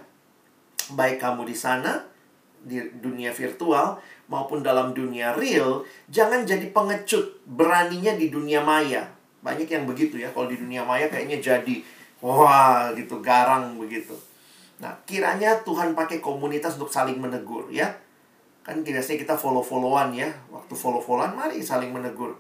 Baik 0.96 1.20
kamu 1.20 1.44
di 1.44 1.60
sana 1.60 2.08
di 2.63 2.80
dunia 3.04 3.36
virtual 3.36 4.00
maupun 4.32 4.63
dalam 4.63 4.96
dunia 4.96 5.36
real, 5.36 5.84
jangan 6.08 6.48
jadi 6.48 6.72
pengecut 6.72 7.44
beraninya 7.44 8.15
di 8.15 8.32
dunia 8.32 8.63
maya 8.63 9.18
banyak 9.39 9.67
yang 9.67 9.84
begitu 9.88 10.19
ya. 10.19 10.30
Kalau 10.32 10.47
di 10.47 10.60
dunia 10.60 10.84
maya 10.84 11.08
kayaknya 11.08 11.39
jadi 11.39 11.75
wah 12.19 12.91
gitu 12.95 13.19
garang 13.23 13.80
begitu. 13.80 14.15
Nah, 14.80 14.95
kiranya 15.04 15.60
Tuhan 15.63 15.95
pakai 15.95 16.23
komunitas 16.23 16.80
untuk 16.80 16.91
saling 16.91 17.19
menegur 17.19 17.67
ya. 17.71 17.88
Kan 18.63 18.84
biasanya 18.84 19.19
kita 19.19 19.36
follow-followan 19.36 20.15
ya. 20.15 20.30
Waktu 20.52 20.73
follow-followan 20.75 21.36
mari 21.36 21.60
saling 21.60 21.91
menegur. 21.91 22.36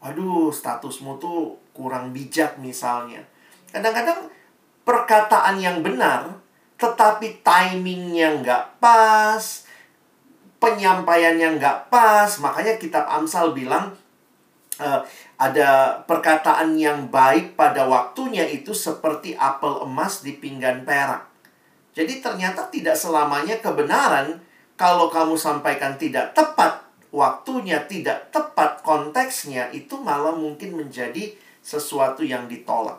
Waduh, 0.00 0.52
statusmu 0.52 1.16
tuh 1.16 1.56
kurang 1.72 2.12
bijak 2.12 2.60
misalnya. 2.60 3.24
Kadang-kadang 3.72 4.28
perkataan 4.84 5.56
yang 5.60 5.80
benar 5.80 6.44
tetapi 6.74 7.40
timingnya 7.40 8.44
nggak 8.44 8.82
pas, 8.82 9.64
penyampaiannya 10.60 11.56
nggak 11.56 11.88
pas. 11.88 12.28
Makanya 12.42 12.76
kitab 12.76 13.06
Amsal 13.08 13.56
bilang 13.56 13.94
uh, 14.82 15.00
ada 15.34 15.98
perkataan 16.06 16.78
yang 16.78 17.10
baik 17.10 17.58
pada 17.58 17.90
waktunya 17.90 18.46
itu 18.46 18.70
seperti 18.70 19.34
apel 19.34 19.82
emas 19.82 20.22
di 20.22 20.38
pinggan 20.38 20.86
perak. 20.86 21.26
Jadi 21.94 22.22
ternyata 22.22 22.70
tidak 22.70 22.94
selamanya 22.94 23.58
kebenaran 23.58 24.38
kalau 24.78 25.10
kamu 25.10 25.34
sampaikan 25.38 25.98
tidak 25.98 26.34
tepat 26.34 26.82
waktunya, 27.14 27.82
tidak 27.86 28.30
tepat 28.30 28.82
konteksnya 28.82 29.70
itu 29.70 29.98
malah 29.98 30.34
mungkin 30.34 30.74
menjadi 30.74 31.34
sesuatu 31.62 32.22
yang 32.22 32.46
ditolak. 32.50 32.98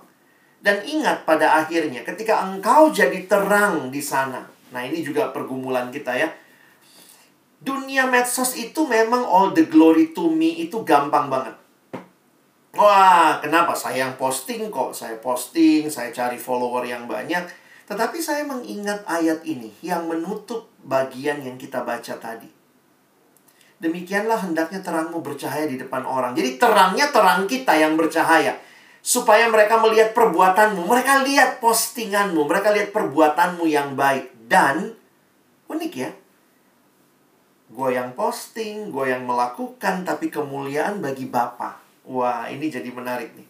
Dan 0.59 0.81
ingat 0.83 1.27
pada 1.27 1.59
akhirnya 1.61 2.03
ketika 2.03 2.41
engkau 2.47 2.91
jadi 2.91 3.27
terang 3.27 3.91
di 3.91 3.99
sana. 3.99 4.47
Nah, 4.71 4.81
ini 4.81 5.05
juga 5.05 5.29
pergumulan 5.29 5.93
kita 5.93 6.15
ya. 6.15 6.27
Dunia 7.59 8.07
medsos 8.07 8.55
itu 8.59 8.83
memang 8.87 9.23
all 9.23 9.55
the 9.55 9.67
glory 9.67 10.11
to 10.11 10.27
me 10.31 10.63
itu 10.63 10.83
gampang 10.83 11.31
banget 11.31 11.64
Wah, 12.75 13.39
kenapa 13.39 13.71
saya 13.71 14.03
yang 14.03 14.19
posting 14.19 14.67
kok? 14.67 14.91
Saya 14.91 15.15
posting, 15.23 15.87
saya 15.87 16.11
cari 16.11 16.35
follower 16.35 16.83
yang 16.83 17.07
banyak. 17.07 17.47
Tetapi 17.87 18.19
saya 18.19 18.43
mengingat 18.43 19.07
ayat 19.07 19.47
ini 19.47 19.71
yang 19.79 20.11
menutup 20.11 20.67
bagian 20.83 21.39
yang 21.39 21.55
kita 21.55 21.87
baca 21.87 22.19
tadi. 22.19 22.51
Demikianlah 23.79 24.43
hendaknya 24.43 24.83
terangmu 24.83 25.23
bercahaya 25.23 25.71
di 25.71 25.79
depan 25.79 26.03
orang. 26.03 26.35
Jadi 26.35 26.59
terangnya 26.59 27.15
terang 27.15 27.47
kita 27.47 27.79
yang 27.79 27.95
bercahaya. 27.95 28.59
Supaya 28.99 29.47
mereka 29.47 29.79
melihat 29.79 30.11
perbuatanmu. 30.11 30.83
Mereka 30.83 31.23
lihat 31.23 31.63
postinganmu. 31.63 32.43
Mereka 32.43 32.75
lihat 32.75 32.89
perbuatanmu 32.91 33.63
yang 33.71 33.95
baik. 33.95 34.35
Dan, 34.51 34.91
unik 35.71 35.93
ya. 35.95 36.11
Gue 37.71 37.95
yang 37.95 38.11
posting, 38.19 38.91
gue 38.91 39.05
yang 39.07 39.23
melakukan, 39.23 40.03
tapi 40.03 40.27
kemuliaan 40.27 40.99
bagi 40.99 41.29
Bapak 41.29 41.84
Wah, 42.05 42.45
ini 42.53 42.69
jadi 42.69 42.89
menarik 42.93 43.33
nih. 43.33 43.49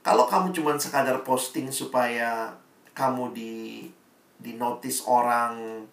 Kalau 0.00 0.30
kamu 0.30 0.54
cuma 0.54 0.78
sekadar 0.78 1.20
posting 1.26 1.68
supaya 1.68 2.54
kamu 2.96 3.34
di 3.34 3.54
di 4.40 4.56
notice 4.56 5.04
orang, 5.04 5.84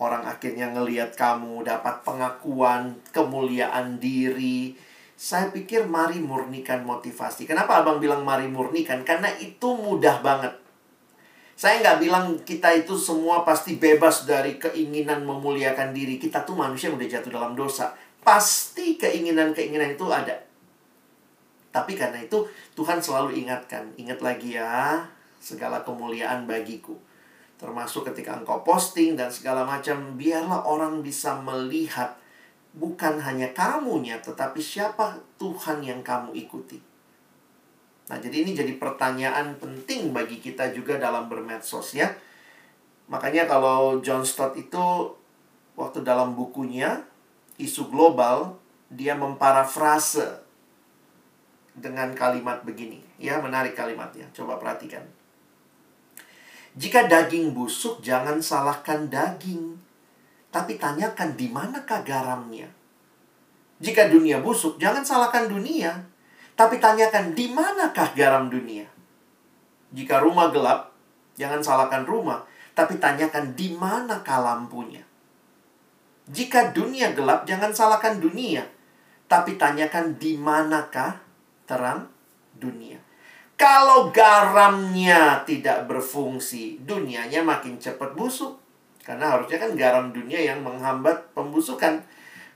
orang 0.00 0.24
akhirnya 0.24 0.72
ngelihat 0.72 1.12
kamu 1.12 1.66
dapat 1.66 2.00
pengakuan, 2.06 2.96
kemuliaan 3.12 4.00
diri. 4.00 4.72
Saya 5.20 5.52
pikir 5.52 5.84
mari 5.84 6.16
murnikan 6.16 6.80
motivasi. 6.88 7.44
Kenapa 7.44 7.84
abang 7.84 8.00
bilang 8.00 8.24
mari 8.24 8.48
murnikan? 8.48 9.04
Karena 9.04 9.28
itu 9.36 9.76
mudah 9.76 10.24
banget. 10.24 10.56
Saya 11.60 11.84
nggak 11.84 11.98
bilang 12.00 12.26
kita 12.40 12.72
itu 12.72 12.96
semua 12.96 13.44
pasti 13.44 13.76
bebas 13.76 14.24
dari 14.24 14.56
keinginan 14.56 15.28
memuliakan 15.28 15.92
diri. 15.92 16.16
Kita 16.16 16.40
tuh 16.48 16.56
manusia 16.56 16.88
udah 16.88 17.04
jatuh 17.04 17.28
dalam 17.28 17.52
dosa. 17.52 17.92
Pasti 18.24 18.96
keinginan-keinginan 18.96 19.92
itu 19.92 20.08
ada. 20.08 20.49
Tapi 21.70 21.94
karena 21.94 22.18
itu 22.18 22.46
Tuhan 22.74 22.98
selalu 22.98 23.38
ingatkan, 23.46 23.94
ingat 23.94 24.18
lagi 24.18 24.58
ya, 24.58 25.06
segala 25.38 25.86
kemuliaan 25.86 26.44
bagiku. 26.44 26.98
Termasuk 27.56 28.10
ketika 28.10 28.34
engkau 28.34 28.66
posting 28.66 29.14
dan 29.14 29.30
segala 29.30 29.62
macam, 29.62 30.18
biarlah 30.18 30.66
orang 30.66 31.04
bisa 31.04 31.38
melihat 31.38 32.18
bukan 32.74 33.18
hanya 33.22 33.50
kamunya, 33.54 34.18
tetapi 34.18 34.58
siapa 34.58 35.18
Tuhan 35.38 35.82
yang 35.82 36.02
kamu 36.02 36.34
ikuti. 36.34 36.78
Nah, 38.10 38.18
jadi 38.18 38.42
ini 38.42 38.58
jadi 38.58 38.74
pertanyaan 38.74 39.54
penting 39.62 40.10
bagi 40.10 40.42
kita 40.42 40.74
juga 40.74 40.98
dalam 40.98 41.30
bermedsos 41.30 41.94
ya. 41.94 42.10
Makanya 43.06 43.46
kalau 43.46 44.02
John 44.02 44.26
Stott 44.26 44.58
itu 44.58 45.14
waktu 45.78 46.02
dalam 46.02 46.34
bukunya 46.34 47.06
isu 47.58 47.86
global 47.86 48.58
dia 48.90 49.14
memparafrase 49.14 50.49
dengan 51.76 52.12
kalimat 52.16 52.62
begini. 52.66 53.02
Ya, 53.20 53.38
menarik 53.38 53.78
kalimatnya. 53.78 54.26
Coba 54.34 54.58
perhatikan. 54.58 55.02
Jika 56.78 57.10
daging 57.10 57.50
busuk, 57.50 57.98
jangan 58.02 58.38
salahkan 58.38 59.10
daging. 59.10 59.78
Tapi 60.50 60.78
tanyakan 60.78 61.34
di 61.38 61.46
manakah 61.50 62.02
garamnya. 62.02 62.66
Jika 63.80 64.12
dunia 64.12 64.42
busuk, 64.44 64.76
jangan 64.76 65.02
salahkan 65.02 65.48
dunia. 65.48 66.04
Tapi 66.54 66.76
tanyakan 66.76 67.32
di 67.32 67.48
manakah 67.48 68.12
garam 68.12 68.52
dunia. 68.52 68.84
Jika 69.96 70.20
rumah 70.20 70.52
gelap, 70.52 70.92
jangan 71.40 71.64
salahkan 71.64 72.04
rumah. 72.04 72.44
Tapi 72.76 73.00
tanyakan 73.00 73.56
di 73.56 73.72
manakah 73.72 74.44
lampunya. 74.44 75.00
Jika 76.30 76.70
dunia 76.76 77.16
gelap, 77.16 77.48
jangan 77.48 77.72
salahkan 77.72 78.20
dunia. 78.20 78.62
Tapi 79.26 79.56
tanyakan 79.56 80.20
di 80.20 80.36
manakah 80.36 81.29
terang 81.70 82.10
dunia. 82.58 82.98
Kalau 83.54 84.10
garamnya 84.10 85.44
tidak 85.46 85.86
berfungsi, 85.86 86.82
dunianya 86.82 87.44
makin 87.46 87.78
cepat 87.78 88.16
busuk. 88.18 88.56
Karena 89.04 89.36
harusnya 89.36 89.60
kan 89.60 89.76
garam 89.76 90.06
dunia 90.10 90.40
yang 90.40 90.64
menghambat 90.64 91.30
pembusukan. 91.36 92.02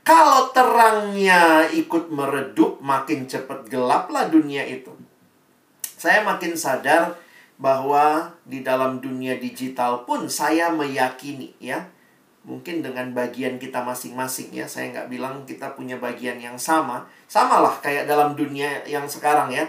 Kalau 0.01 0.49
terangnya 0.49 1.65
ikut 1.69 2.09
meredup, 2.09 2.81
makin 2.81 3.29
cepat 3.29 3.69
gelaplah 3.69 4.29
dunia 4.33 4.65
itu. 4.65 4.93
Saya 5.95 6.21
makin 6.25 6.57
sadar 6.57 7.17
bahwa 7.61 8.35
di 8.45 8.61
dalam 8.65 9.01
dunia 9.01 9.39
digital 9.39 10.03
pun 10.09 10.25
saya 10.29 10.73
meyakini 10.73 11.55
ya. 11.61 11.89
Mungkin 12.45 12.85
dengan 12.85 13.09
bagian 13.13 13.57
kita 13.57 13.81
masing-masing 13.81 14.53
ya. 14.53 14.69
Saya 14.69 14.93
nggak 14.93 15.09
bilang 15.09 15.45
kita 15.49 15.73
punya 15.73 15.97
bagian 15.97 16.37
yang 16.37 16.57
sama. 16.61 17.09
Samalah 17.25 17.81
kayak 17.81 18.05
dalam 18.05 18.37
dunia 18.37 18.85
yang 18.85 19.09
sekarang 19.09 19.49
ya. 19.49 19.65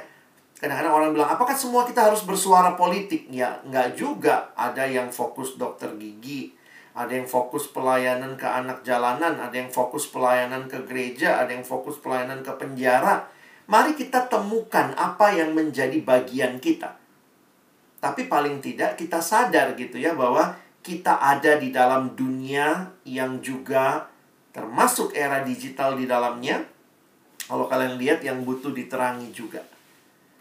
Kadang-kadang 0.57 0.93
orang 0.93 1.11
bilang, 1.13 1.29
apakah 1.29 1.53
semua 1.53 1.85
kita 1.85 2.09
harus 2.09 2.25
bersuara 2.25 2.73
politik? 2.81 3.29
Ya, 3.29 3.61
nggak 3.69 3.93
juga. 3.93 4.53
Ada 4.57 4.89
yang 4.89 5.13
fokus 5.13 5.61
dokter 5.61 5.93
gigi, 6.01 6.57
ada 6.97 7.13
yang 7.13 7.29
fokus 7.29 7.69
pelayanan 7.69 8.41
ke 8.41 8.49
anak 8.49 8.81
jalanan, 8.81 9.37
ada 9.37 9.53
yang 9.53 9.69
fokus 9.69 10.09
pelayanan 10.09 10.65
ke 10.65 10.81
gereja, 10.89 11.45
ada 11.45 11.53
yang 11.53 11.61
fokus 11.61 12.01
pelayanan 12.01 12.41
ke 12.41 12.49
penjara. 12.57 13.29
Mari 13.69 13.93
kita 14.01 14.33
temukan 14.33 14.97
apa 14.97 15.37
yang 15.37 15.53
menjadi 15.53 16.01
bagian 16.01 16.57
kita. 16.57 16.97
Tapi 18.01 18.25
paling 18.25 18.65
tidak 18.65 18.97
kita 18.97 19.21
sadar 19.21 19.77
gitu 19.77 20.01
ya 20.01 20.17
bahwa 20.17 20.57
kita 20.81 21.19
ada 21.19 21.59
di 21.61 21.75
dalam 21.75 22.15
dunia 22.17 22.95
yang 23.03 23.43
juga 23.45 24.09
termasuk 24.57 25.13
era 25.13 25.45
digital 25.45 26.01
di 26.01 26.09
dalamnya. 26.09 26.76
Kalau 27.47 27.71
kalian 27.71 27.99
lihat 27.99 28.21
yang 28.27 28.43
butuh 28.43 28.75
diterangi 28.75 29.31
juga. 29.31 29.63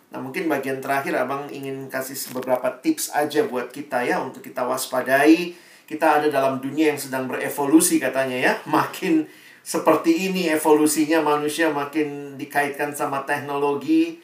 Nah, 0.10 0.22
mungkin 0.22 0.50
bagian 0.50 0.82
terakhir 0.82 1.14
Abang 1.18 1.50
ingin 1.54 1.90
kasih 1.90 2.18
beberapa 2.34 2.70
tips 2.82 3.14
aja 3.14 3.46
buat 3.46 3.70
kita 3.70 4.06
ya 4.06 4.22
untuk 4.22 4.42
kita 4.42 4.66
waspadai 4.66 5.66
kita 5.86 6.18
ada 6.22 6.28
dalam 6.34 6.58
dunia 6.58 6.94
yang 6.94 7.00
sedang 7.00 7.30
berevolusi 7.30 8.02
katanya 8.02 8.38
ya. 8.38 8.54
Makin 8.66 9.30
seperti 9.62 10.30
ini 10.30 10.50
evolusinya 10.50 11.22
manusia 11.22 11.70
makin 11.70 12.38
dikaitkan 12.38 12.94
sama 12.94 13.22
teknologi. 13.24 14.22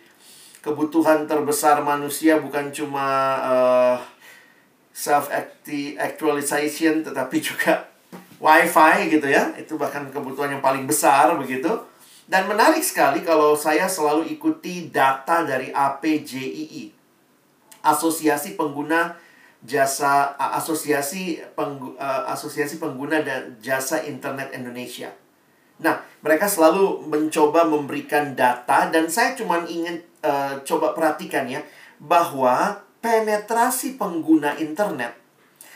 Kebutuhan 0.62 1.26
terbesar 1.26 1.82
manusia 1.82 2.38
bukan 2.38 2.70
cuma 2.70 3.08
uh, 3.42 3.98
self 4.94 5.30
actualization 5.98 7.02
tetapi 7.02 7.38
juga 7.42 7.90
wifi 8.46 9.14
gitu 9.14 9.30
ya. 9.30 9.54
Itu 9.58 9.78
bahkan 9.78 10.10
kebutuhan 10.10 10.58
yang 10.58 10.66
paling 10.66 10.90
besar 10.90 11.38
begitu. 11.38 11.70
Dan 12.30 12.50
menarik 12.50 12.82
sekali 12.86 13.26
kalau 13.26 13.58
saya 13.58 13.90
selalu 13.90 14.30
ikuti 14.34 14.90
data 14.90 15.46
dari 15.46 15.74
APJII. 15.74 16.94
Asosiasi 17.82 18.54
Pengguna 18.54 19.18
jasa 19.62 20.34
asosiasi 20.38 21.38
penggu, 21.54 21.94
asosiasi 22.02 22.82
pengguna 22.82 23.22
dan 23.22 23.62
jasa 23.62 24.02
internet 24.02 24.50
Indonesia. 24.58 25.14
Nah, 25.82 26.02
mereka 26.22 26.50
selalu 26.50 27.10
mencoba 27.10 27.66
memberikan 27.66 28.34
data 28.38 28.90
dan 28.90 29.10
saya 29.10 29.34
cuma 29.34 29.62
ingin 29.66 30.02
uh, 30.22 30.62
coba 30.62 30.94
perhatikan 30.94 31.50
ya 31.50 31.62
bahwa 32.02 32.86
penetrasi 33.02 33.98
pengguna 33.98 34.58
internet 34.62 35.18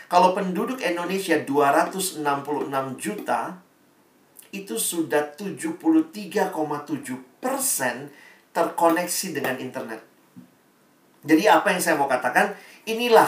kalau 0.05 0.37
penduduk 0.37 0.77
Indonesia 0.85 1.41
266 1.41 2.21
juta 3.01 3.57
itu 4.63 4.79
sudah 4.79 5.35
73,7 5.35 5.83
persen 7.43 8.07
terkoneksi 8.55 9.27
dengan 9.35 9.59
internet. 9.59 9.99
Jadi 11.25 11.43
apa 11.49 11.73
yang 11.73 11.81
saya 11.81 11.99
mau 11.99 12.07
katakan, 12.07 12.55
inilah 12.87 13.27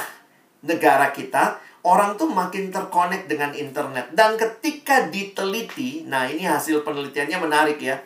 negara 0.63 1.12
kita, 1.12 1.60
orang 1.84 2.16
tuh 2.16 2.30
makin 2.30 2.70
terkonek 2.70 3.26
dengan 3.26 3.52
internet. 3.52 4.13
Dan 4.13 4.38
ketika 4.38 5.10
diteliti, 5.10 6.06
nah 6.08 6.30
ini 6.30 6.46
hasil 6.46 6.86
penelitiannya 6.86 7.38
menarik 7.42 7.80
ya. 7.82 7.98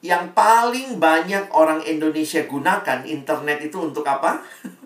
Yang 0.00 0.32
paling 0.32 0.96
banyak 0.96 1.52
orang 1.52 1.84
Indonesia 1.84 2.40
gunakan 2.48 3.04
internet 3.04 3.68
itu 3.68 3.76
untuk 3.76 4.08
apa? 4.08 4.40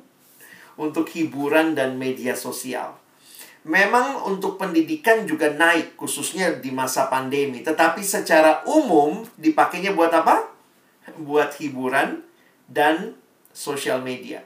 untuk 0.85 1.07
hiburan 1.15 1.79
dan 1.79 1.95
media 1.95 2.35
sosial. 2.35 3.04
Memang 3.65 4.21
untuk 4.29 4.61
pendidikan 4.61 5.25
juga 5.25 5.49
naik, 5.49 5.97
khususnya 5.97 6.61
di 6.61 6.69
masa 6.69 7.09
pandemi. 7.09 7.65
Tetapi 7.65 8.05
secara 8.05 8.61
umum 8.69 9.25
dipakainya 9.41 9.97
buat 9.97 10.13
apa? 10.13 10.53
Buat 11.17 11.57
hiburan 11.57 12.21
dan 12.69 13.17
sosial 13.57 14.05
media. 14.05 14.45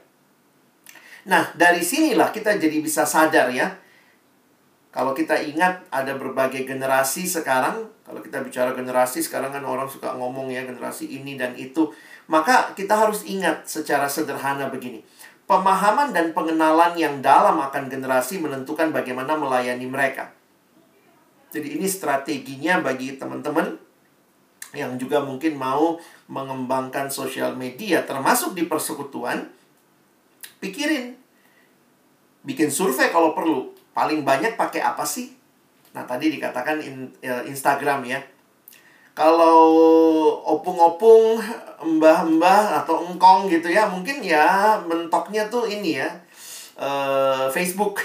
Nah, 1.27 1.51
dari 1.51 1.83
sinilah 1.83 2.31
kita 2.31 2.55
jadi 2.55 2.79
bisa 2.79 3.03
sadar 3.03 3.51
ya. 3.51 3.75
Kalau 4.89 5.13
kita 5.13 5.37
ingat 5.37 5.85
ada 5.93 6.15
berbagai 6.15 6.65
generasi 6.65 7.27
sekarang, 7.27 7.91
kalau 8.01 8.23
kita 8.25 8.41
bicara 8.41 8.73
generasi 8.73 9.21
sekarang 9.21 9.53
kan 9.53 9.61
orang 9.61 9.85
suka 9.85 10.17
ngomong 10.17 10.49
ya 10.49 10.65
generasi 10.65 11.05
ini 11.11 11.37
dan 11.37 11.53
itu, 11.59 11.93
maka 12.25 12.73
kita 12.73 12.97
harus 12.97 13.21
ingat 13.27 13.69
secara 13.69 14.09
sederhana 14.09 14.71
begini. 14.71 15.05
Pemahaman 15.49 16.13
dan 16.13 16.29
pengenalan 16.29 16.93
yang 16.93 17.25
dalam 17.25 17.57
akan 17.57 17.89
generasi 17.89 18.37
menentukan 18.37 18.93
bagaimana 18.93 19.33
melayani 19.33 19.89
mereka. 19.89 20.29
Jadi 21.49 21.73
ini 21.73 21.89
strateginya 21.89 22.85
bagi 22.85 23.17
teman-teman 23.17 23.73
yang 24.77 24.93
juga 25.01 25.25
mungkin 25.25 25.57
mau 25.57 25.97
mengembangkan 26.29 27.09
sosial 27.09 27.57
media 27.57 28.05
termasuk 28.05 28.53
di 28.53 28.69
persekutuan 28.69 29.49
pikirin. 30.61 31.17
Bikin 32.45 32.69
survei 32.69 33.09
kalau 33.09 33.33
perlu. 33.33 33.73
Paling 33.97 34.21
banyak 34.21 34.53
pakai 34.53 34.85
apa 34.85 35.01
sih? 35.01 35.33
Nah, 35.97 36.05
tadi 36.05 36.29
dikatakan 36.29 36.77
ya, 37.25 37.41
Instagram 37.49 38.05
ya. 38.05 38.21
Kalau 39.17 39.65
opung-opung, 40.45 41.41
mbah-mbah 41.81 42.83
atau 42.83 43.07
engkong 43.07 43.47
gitu 43.47 43.71
ya, 43.71 43.87
mungkin 43.87 44.23
ya 44.23 44.77
mentoknya 44.85 45.47
tuh 45.47 45.67
ini 45.67 45.99
ya. 45.99 46.09
Uh, 46.79 47.51
Facebook. 47.51 47.99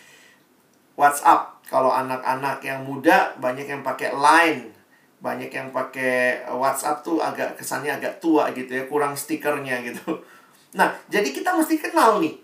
WhatsApp. 1.00 1.56
Kalau 1.66 1.90
anak-anak 1.90 2.62
yang 2.62 2.86
muda 2.86 3.34
banyak 3.42 3.66
yang 3.66 3.82
pakai 3.82 4.14
Line. 4.14 4.72
Banyak 5.18 5.50
yang 5.50 5.68
pakai 5.74 6.46
WhatsApp 6.52 7.02
tuh 7.02 7.18
agak 7.18 7.58
kesannya 7.58 7.96
agak 7.96 8.22
tua 8.22 8.52
gitu 8.52 8.70
ya, 8.70 8.84
kurang 8.86 9.14
stikernya 9.14 9.84
gitu. 9.84 10.02
Nah, 10.76 10.92
jadi 11.08 11.32
kita 11.32 11.56
mesti 11.56 11.80
kenal 11.80 12.20
nih. 12.20 12.36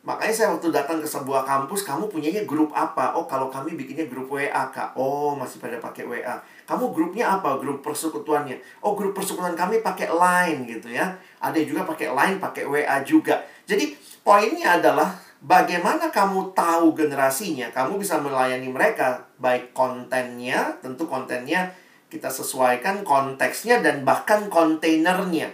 Makanya 0.00 0.32
saya 0.32 0.48
waktu 0.54 0.72
datang 0.72 1.02
ke 1.02 1.08
sebuah 1.10 1.44
kampus, 1.44 1.84
kamu 1.84 2.08
punyanya 2.08 2.46
grup 2.48 2.72
apa? 2.72 3.12
Oh, 3.12 3.28
kalau 3.28 3.52
kami 3.52 3.76
bikinnya 3.76 4.08
grup 4.08 4.32
WA, 4.32 4.70
Kak. 4.72 4.94
Oh, 4.94 5.36
masih 5.36 5.60
pada 5.60 5.76
pakai 5.76 6.08
WA. 6.08 6.40
Kamu 6.70 6.94
grupnya 6.94 7.34
apa? 7.34 7.58
Grup 7.58 7.82
persekutuannya. 7.82 8.62
Oh, 8.86 8.94
grup 8.94 9.18
persekutuan 9.18 9.58
kami 9.58 9.82
pakai 9.82 10.06
Line 10.06 10.70
gitu 10.70 10.94
ya. 10.94 11.18
Ada 11.42 11.58
juga 11.66 11.82
pakai 11.82 12.14
Line, 12.14 12.38
pakai 12.38 12.62
WA 12.70 13.02
juga. 13.02 13.42
Jadi, 13.66 13.98
poinnya 14.22 14.78
adalah 14.78 15.18
bagaimana 15.42 16.14
kamu 16.14 16.54
tahu 16.54 16.94
generasinya. 16.94 17.74
Kamu 17.74 17.98
bisa 17.98 18.22
melayani 18.22 18.70
mereka 18.70 19.26
baik 19.42 19.74
kontennya, 19.74 20.78
tentu 20.78 21.10
kontennya 21.10 21.74
kita 22.06 22.30
sesuaikan 22.30 23.02
konteksnya 23.02 23.82
dan 23.82 24.06
bahkan 24.06 24.46
kontainernya. 24.46 25.50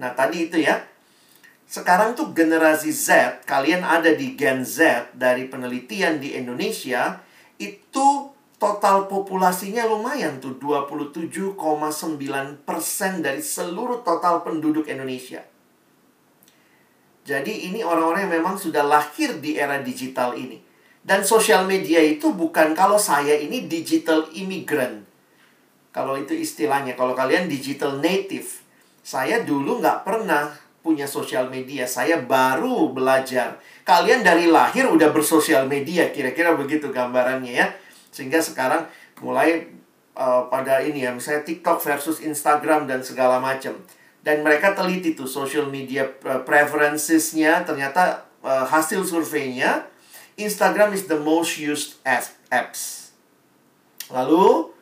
Nah, 0.00 0.16
tadi 0.16 0.48
itu 0.48 0.64
ya 0.64 0.80
sekarang 1.66 2.14
tuh 2.14 2.30
generasi 2.30 2.94
Z, 2.94 3.42
kalian 3.42 3.82
ada 3.82 4.14
di 4.14 4.38
Gen 4.38 4.62
Z 4.62 5.10
dari 5.18 5.50
penelitian 5.50 6.22
di 6.22 6.38
Indonesia, 6.38 7.18
itu 7.58 8.35
total 8.56 9.04
populasinya 9.04 9.84
lumayan 9.84 10.40
tuh 10.40 10.56
27,9% 10.56 12.64
dari 13.20 13.42
seluruh 13.44 14.00
total 14.00 14.40
penduduk 14.40 14.88
Indonesia. 14.88 15.44
Jadi 17.26 17.68
ini 17.68 17.82
orang-orang 17.82 18.30
yang 18.30 18.40
memang 18.40 18.56
sudah 18.56 18.86
lahir 18.86 19.42
di 19.42 19.58
era 19.58 19.82
digital 19.82 20.38
ini. 20.38 20.62
Dan 21.06 21.22
sosial 21.22 21.66
media 21.66 22.02
itu 22.02 22.34
bukan 22.34 22.74
kalau 22.74 22.98
saya 22.98 23.34
ini 23.34 23.66
digital 23.66 24.26
immigrant. 24.34 25.06
Kalau 25.90 26.18
itu 26.18 26.34
istilahnya, 26.34 26.98
kalau 26.98 27.14
kalian 27.14 27.50
digital 27.50 27.98
native. 27.98 28.62
Saya 29.06 29.46
dulu 29.46 29.78
nggak 29.78 30.02
pernah 30.02 30.50
punya 30.82 31.06
sosial 31.06 31.50
media. 31.50 31.86
Saya 31.86 32.22
baru 32.22 32.90
belajar. 32.90 33.58
Kalian 33.86 34.26
dari 34.26 34.50
lahir 34.50 34.90
udah 34.90 35.14
bersosial 35.14 35.70
media, 35.70 36.10
kira-kira 36.10 36.58
begitu 36.58 36.90
gambarannya 36.90 37.54
ya. 37.54 37.66
Sehingga 38.16 38.40
sekarang 38.40 38.88
mulai 39.20 39.68
uh, 40.16 40.48
pada 40.48 40.80
ini 40.80 41.04
ya, 41.04 41.12
misalnya 41.12 41.44
TikTok 41.44 41.84
versus 41.84 42.24
Instagram 42.24 42.88
dan 42.88 43.04
segala 43.04 43.36
macam. 43.36 43.76
Dan 44.24 44.40
mereka 44.40 44.72
teliti 44.72 45.12
tuh 45.12 45.28
social 45.28 45.68
media 45.68 46.08
uh, 46.24 46.40
preferencesnya, 46.40 47.68
ternyata 47.68 48.24
uh, 48.40 48.64
hasil 48.64 49.04
surveinya 49.04 49.84
Instagram 50.40 50.96
is 50.96 51.04
the 51.12 51.20
most 51.20 51.60
used 51.60 52.00
apps. 52.48 53.12
Lalu 54.08 54.72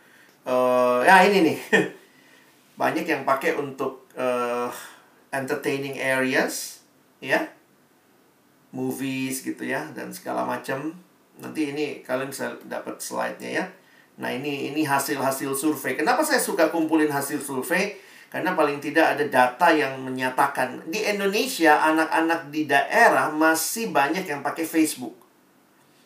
uh, 0.47 1.03
ya 1.03 1.27
ini 1.27 1.39
nih. 1.51 1.59
Banyak 2.81 3.07
yang 3.07 3.23
pakai 3.27 3.59
untuk 3.59 4.07
uh, 4.15 4.71
entertaining 5.35 5.99
areas 5.99 6.83
ya 7.23 7.51
movies 8.75 9.47
gitu 9.47 9.63
ya 9.63 9.91
dan 9.95 10.11
segala 10.11 10.43
macam 10.43 10.95
nanti 11.43 11.75
ini 11.75 12.05
kalian 12.07 12.31
bisa 12.31 12.55
dapat 12.67 13.01
slide-nya 13.03 13.51
ya 13.51 13.65
Nah, 14.15 14.31
ini 14.31 14.71
ini 14.71 14.87
hasil-hasil 14.87 15.59
survei. 15.59 15.99
Kenapa 15.99 16.23
saya 16.23 16.39
suka 16.39 16.71
kumpulin 16.71 17.11
hasil 17.11 17.43
survei? 17.43 17.99
Karena 18.31 18.55
paling 18.55 18.83
tidak 18.83 19.15
ada 19.15 19.25
data 19.27 19.71
yang 19.71 20.03
menyatakan 20.03 20.83
di 20.91 21.07
Indonesia 21.07 21.79
anak-anak 21.83 22.51
di 22.51 22.67
daerah 22.67 23.31
masih 23.31 23.95
banyak 23.95 24.27
yang 24.27 24.43
pakai 24.43 24.67
Facebook. 24.67 25.15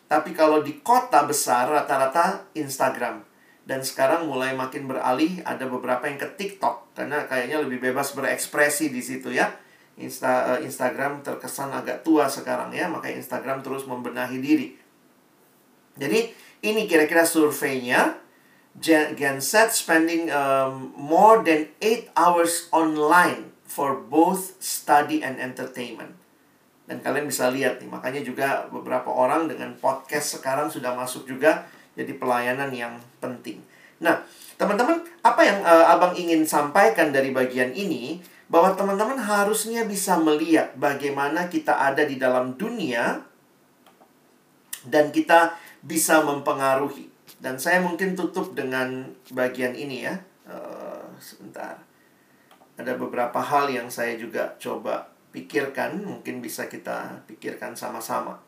Tapi 0.09 0.33
kalau 0.33 0.61
di 0.61 0.81
kota 0.81 1.25
besar 1.25 1.69
rata-rata 1.69 2.49
Instagram. 2.57 3.25
Dan 3.69 3.85
sekarang 3.85 4.25
mulai 4.25 4.57
makin 4.57 4.89
beralih 4.89 5.45
ada 5.45 5.69
beberapa 5.69 6.09
yang 6.09 6.17
ke 6.17 6.25
TikTok 6.25 6.97
karena 6.97 7.29
kayaknya 7.29 7.61
lebih 7.61 7.77
bebas 7.77 8.17
berekspresi 8.17 8.89
di 8.89 8.97
situ 8.97 9.29
ya. 9.29 9.45
Insta, 9.93 10.57
uh, 10.57 10.59
Instagram 10.65 11.21
terkesan 11.21 11.69
agak 11.69 12.01
tua 12.01 12.25
sekarang 12.25 12.73
ya, 12.73 12.89
makanya 12.89 13.21
Instagram 13.21 13.61
terus 13.61 13.85
membenahi 13.85 14.41
diri. 14.41 14.78
Jadi 15.99 16.31
ini 16.63 16.87
kira-kira 16.87 17.27
surveinya. 17.27 18.17
Gen 18.79 19.43
Z 19.43 19.75
spending 19.75 20.31
um, 20.31 20.95
more 20.95 21.43
than 21.43 21.67
8 21.83 22.15
hours 22.15 22.71
online 22.71 23.51
for 23.67 23.99
both 23.99 24.55
study 24.63 25.19
and 25.19 25.35
entertainment. 25.35 26.15
Dan 26.87 27.03
kalian 27.03 27.27
bisa 27.27 27.51
lihat 27.51 27.83
nih, 27.83 27.91
makanya 27.91 28.23
juga 28.23 28.65
beberapa 28.71 29.11
orang 29.11 29.51
dengan 29.51 29.75
podcast 29.77 30.39
sekarang 30.39 30.71
sudah 30.71 30.95
masuk 30.95 31.27
juga 31.27 31.67
jadi 31.93 32.15
pelayanan 32.15 32.71
yang 32.71 32.97
penting. 33.19 33.59
Nah, 33.99 34.23
teman-teman, 34.55 35.03
apa 35.21 35.41
yang 35.43 35.59
uh, 35.61 35.91
Abang 35.91 36.15
ingin 36.15 36.47
sampaikan 36.47 37.11
dari 37.11 37.35
bagian 37.35 37.75
ini 37.75 38.23
bahwa 38.49 38.73
teman-teman 38.73 39.21
harusnya 39.21 39.85
bisa 39.85 40.17
melihat 40.17 40.73
bagaimana 40.79 41.45
kita 41.51 41.77
ada 41.77 42.01
di 42.07 42.17
dalam 42.17 42.57
dunia 42.57 43.21
dan 44.89 45.13
kita 45.13 45.53
bisa 45.83 46.23
mempengaruhi. 46.23 47.07
Dan 47.39 47.55
saya 47.61 47.79
mungkin 47.79 48.17
tutup 48.17 48.57
dengan 48.57 49.15
bagian 49.31 49.77
ini 49.77 50.03
ya. 50.03 50.15
Uh, 50.49 51.05
sebentar. 51.21 51.77
Ada 52.79 52.95
beberapa 52.95 53.37
hal 53.43 53.69
yang 53.69 53.91
saya 53.91 54.15
juga 54.15 54.55
coba 54.57 55.11
pikirkan, 55.29 56.01
mungkin 56.01 56.41
bisa 56.41 56.65
kita 56.65 57.21
pikirkan 57.27 57.75
sama-sama. 57.75 58.39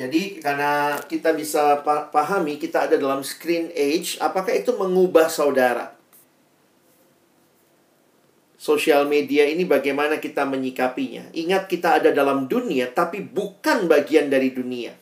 Jadi 0.00 0.40
karena 0.40 0.96
kita 1.04 1.36
bisa 1.36 1.84
pahami 1.84 2.56
kita 2.56 2.88
ada 2.88 2.96
dalam 2.96 3.20
screen 3.20 3.68
age, 3.76 4.16
apakah 4.16 4.56
itu 4.56 4.72
mengubah 4.72 5.28
saudara? 5.28 5.99
Sosial 8.60 9.08
media 9.08 9.48
ini 9.48 9.64
bagaimana 9.64 10.20
kita 10.20 10.44
menyikapinya? 10.44 11.32
Ingat 11.32 11.64
kita 11.64 11.96
ada 11.96 12.12
dalam 12.12 12.44
dunia 12.44 12.92
tapi 12.92 13.24
bukan 13.24 13.88
bagian 13.88 14.28
dari 14.28 14.52
dunia. 14.52 14.92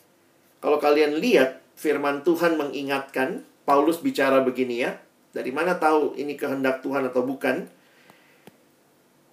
Kalau 0.62 0.78
kalian 0.78 1.18
lihat 1.18 1.58
firman 1.74 2.22
Tuhan 2.22 2.54
mengingatkan, 2.54 3.42
Paulus 3.66 3.98
bicara 3.98 4.46
begini 4.46 4.86
ya. 4.86 4.94
Dari 5.34 5.50
mana 5.50 5.74
tahu 5.74 6.14
ini 6.14 6.38
kehendak 6.38 6.86
Tuhan 6.86 7.10
atau 7.10 7.26
bukan? 7.26 7.66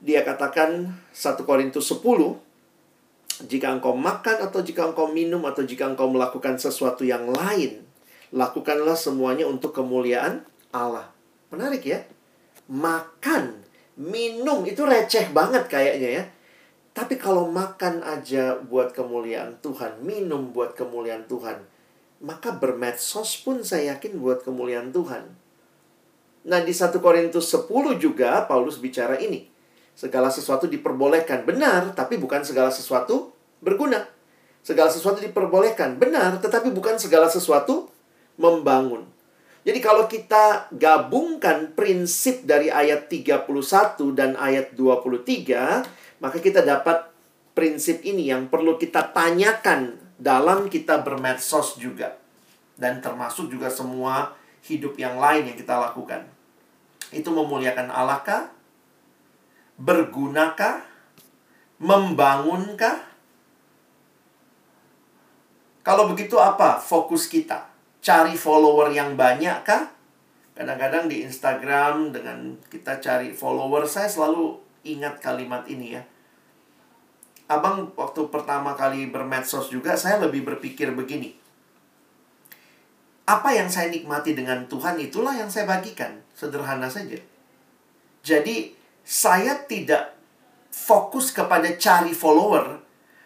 Dia 0.01 0.26
katakan 0.26 0.89
1 1.13 1.45
Korintus 1.45 1.86
10 1.93 3.45
jika 3.45 3.67
engkau 3.78 3.93
makan 3.93 4.41
atau 4.41 4.65
jika 4.65 4.89
engkau 4.89 5.05
minum 5.05 5.45
atau 5.45 5.61
jika 5.61 5.86
engkau 5.86 6.09
melakukan 6.09 6.57
sesuatu 6.57 7.05
yang 7.05 7.30
lain, 7.30 7.86
lakukanlah 8.34 8.97
semuanya 8.97 9.45
untuk 9.45 9.69
kemuliaan 9.69 10.41
Allah. 10.73 11.13
Menarik 11.53 11.86
ya? 11.86 12.01
Makan, 12.65 13.64
minum 13.96 14.68
itu 14.68 14.84
receh 14.84 15.32
banget 15.32 15.68
kayaknya 15.72 16.10
ya. 16.22 16.24
Tapi 16.96 17.20
kalau 17.20 17.52
makan 17.52 18.00
aja 18.08 18.56
buat 18.56 18.96
kemuliaan 18.96 19.60
Tuhan, 19.60 20.00
minum 20.00 20.56
buat 20.56 20.80
kemuliaan 20.80 21.28
Tuhan, 21.28 21.60
maka 22.24 22.56
bermedsos 22.56 23.43
pun 23.43 23.60
saya 23.68 23.96
yakin 23.96 24.16
buat 24.16 24.48
kemuliaan 24.48 24.96
Tuhan. 24.96 25.28
Nah, 26.46 26.60
di 26.62 26.72
1 26.72 27.02
Korintus 27.02 27.52
10 27.52 27.68
juga 28.00 28.46
Paulus 28.48 28.80
bicara 28.80 29.20
ini. 29.20 29.50
Segala 29.98 30.32
sesuatu 30.32 30.70
diperbolehkan. 30.70 31.43
Benar, 31.43 31.91
tapi 31.98 32.16
bukan 32.16 32.46
segala 32.46 32.70
sesuatu 32.72 33.34
berguna. 33.60 34.06
Segala 34.62 34.88
sesuatu 34.88 35.20
diperbolehkan. 35.20 35.98
Benar, 35.98 36.39
tetapi 36.39 36.72
bukan 36.72 36.96
segala 37.02 37.28
sesuatu 37.28 37.89
membangun. 38.38 39.14
Jadi 39.66 39.80
kalau 39.82 40.05
kita 40.05 40.70
gabungkan 40.78 41.74
prinsip 41.74 42.45
dari 42.45 42.70
ayat 42.70 43.09
31 43.09 43.49
dan 44.13 44.38
ayat 44.38 44.78
23, 44.78 46.22
maka 46.22 46.38
kita 46.38 46.61
dapat 46.61 47.09
prinsip 47.57 48.05
ini 48.05 48.30
yang 48.30 48.45
perlu 48.45 48.78
kita 48.78 49.09
tanyakan 49.09 49.97
dalam 50.22 50.70
kita 50.70 51.01
bermedsos 51.01 51.82
juga. 51.82 52.13
Dan 52.78 53.01
termasuk 53.01 53.49
juga 53.49 53.74
semua 53.74 54.38
hidup 54.70 55.01
yang 55.01 55.18
lain 55.18 55.49
yang 55.49 55.57
kita 55.57 55.74
lakukan. 55.74 56.30
Itu 57.09 57.34
memuliakan 57.34 57.89
Allah 57.89 58.22
kah? 58.22 58.55
bergunakah? 59.80 60.84
Membangunkah? 61.76 63.03
Kalau 65.84 66.09
begitu 66.09 66.39
apa 66.39 66.80
fokus 66.80 67.28
kita? 67.28 67.74
Cari 68.06 68.38
follower 68.38 68.93
yang 68.93 69.18
banyak 69.18 69.66
kah? 69.66 69.89
Kadang-kadang 70.53 71.10
di 71.10 71.26
Instagram 71.26 72.14
dengan 72.14 72.53
kita 72.70 73.01
cari 73.01 73.34
follower, 73.34 73.89
saya 73.89 74.06
selalu 74.06 74.62
ingat 74.86 75.18
kalimat 75.18 75.66
ini 75.66 75.97
ya. 75.97 76.06
Abang 77.49 77.89
waktu 77.97 78.30
pertama 78.30 78.78
kali 78.78 79.10
bermedsos 79.10 79.74
juga, 79.74 79.97
saya 79.97 80.22
lebih 80.22 80.45
berpikir 80.45 80.93
begini. 80.93 81.34
Apa 83.26 83.58
yang 83.58 83.74
saya 83.74 83.89
nikmati 83.89 84.38
dengan 84.38 84.70
Tuhan 84.70 85.01
itulah 85.01 85.34
yang 85.34 85.49
saya 85.49 85.66
bagikan. 85.66 86.22
Sederhana 86.38 86.86
saja. 86.86 87.18
Jadi, 88.22 88.78
saya 89.01 89.66
tidak 89.66 90.14
fokus 90.70 91.34
kepada 91.34 91.74
cari 91.74 92.14
follower, 92.14 92.85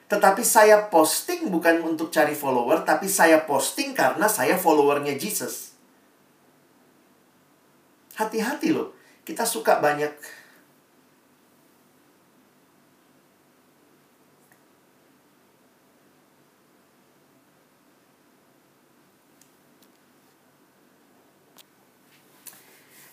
tetapi 0.10 0.42
saya 0.42 0.90
posting 0.90 1.54
bukan 1.54 1.86
untuk 1.86 2.10
cari 2.10 2.34
follower, 2.34 2.82
tapi 2.82 3.06
saya 3.06 3.46
posting 3.46 3.94
karena 3.94 4.26
saya 4.26 4.58
followernya 4.58 5.14
Jesus. 5.22 5.78
Hati-hati 8.18 8.74
loh, 8.74 8.98
kita 9.22 9.46
suka 9.46 9.78
banyak 9.78 10.10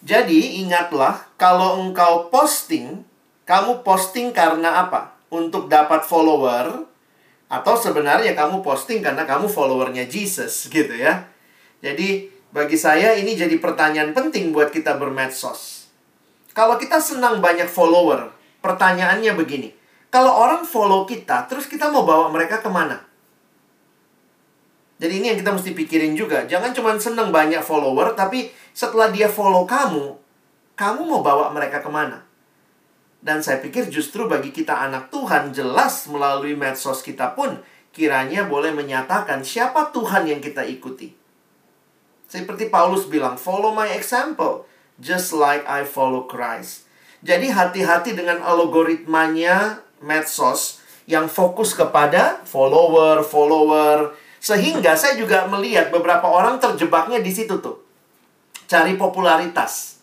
Jadi 0.07 0.63
ingatlah, 0.63 1.27
kalau 1.35 1.83
engkau 1.83 2.31
posting, 2.31 3.03
kamu 3.43 3.83
posting 3.83 4.31
karena 4.31 4.87
apa? 4.87 5.16
Untuk 5.27 5.67
dapat 5.67 6.07
follower, 6.07 6.87
atau 7.47 7.75
sebenarnya 7.79 8.35
kamu 8.35 8.63
posting 8.63 8.99
karena 8.99 9.23
kamu 9.23 9.47
followernya 9.47 10.11
Jesus 10.11 10.67
gitu 10.67 10.95
ya. 10.95 11.31
Jadi 11.79 12.27
bagi 12.51 12.75
saya 12.75 13.15
ini 13.15 13.39
jadi 13.39 13.55
pertanyaan 13.63 14.11
penting 14.11 14.51
buat 14.51 14.75
kita 14.75 14.99
bermedsos. 14.99 15.87
Kalau 16.57 16.81
kita 16.81 16.99
senang 16.99 17.39
banyak 17.39 17.69
follower, 17.69 18.33
pertanyaannya 18.65 19.37
begini. 19.37 19.71
Kalau 20.11 20.33
orang 20.33 20.65
follow 20.65 21.05
kita, 21.05 21.45
terus 21.47 21.69
kita 21.69 21.93
mau 21.93 22.03
bawa 22.03 22.33
mereka 22.33 22.65
ke 22.65 22.71
mana? 22.73 23.05
Jadi 24.97 25.21
ini 25.21 25.27
yang 25.29 25.39
kita 25.39 25.53
mesti 25.53 25.77
pikirin 25.77 26.17
juga. 26.17 26.49
Jangan 26.49 26.73
cuma 26.73 26.97
seneng 26.97 27.29
banyak 27.29 27.61
follower, 27.61 28.17
tapi 28.17 28.49
setelah 28.73 29.13
dia 29.13 29.29
follow 29.29 29.69
kamu, 29.69 30.17
kamu 30.73 31.01
mau 31.05 31.21
bawa 31.21 31.53
mereka 31.53 31.85
ke 31.85 31.91
mana? 31.93 32.25
Dan 33.27 33.43
saya 33.43 33.59
pikir 33.59 33.91
justru 33.91 34.31
bagi 34.31 34.55
kita 34.55 34.87
anak 34.87 35.11
Tuhan, 35.11 35.51
jelas 35.51 36.07
melalui 36.07 36.55
medsos 36.55 37.03
kita 37.03 37.35
pun, 37.35 37.59
kiranya 37.91 38.47
boleh 38.47 38.71
menyatakan 38.71 39.43
siapa 39.43 39.91
Tuhan 39.91 40.31
yang 40.31 40.39
kita 40.39 40.63
ikuti. 40.63 41.11
Seperti 42.31 42.71
Paulus 42.71 43.11
bilang, 43.11 43.35
follow 43.35 43.75
my 43.75 43.91
example, 43.99 44.63
just 45.03 45.35
like 45.35 45.67
I 45.67 45.83
follow 45.83 46.31
Christ. 46.31 46.87
Jadi 47.27 47.51
hati-hati 47.51 48.15
dengan 48.15 48.47
algoritmanya 48.47 49.83
medsos 49.99 50.79
yang 51.11 51.27
fokus 51.27 51.75
kepada 51.75 52.47
follower, 52.47 53.27
follower, 53.27 54.15
sehingga 54.39 54.95
saya 54.95 55.19
juga 55.19 55.51
melihat 55.51 55.91
beberapa 55.91 56.31
orang 56.31 56.63
terjebaknya 56.63 57.19
di 57.19 57.35
situ 57.35 57.59
tuh. 57.59 57.83
Cari 58.71 58.95
popularitas. 58.95 59.96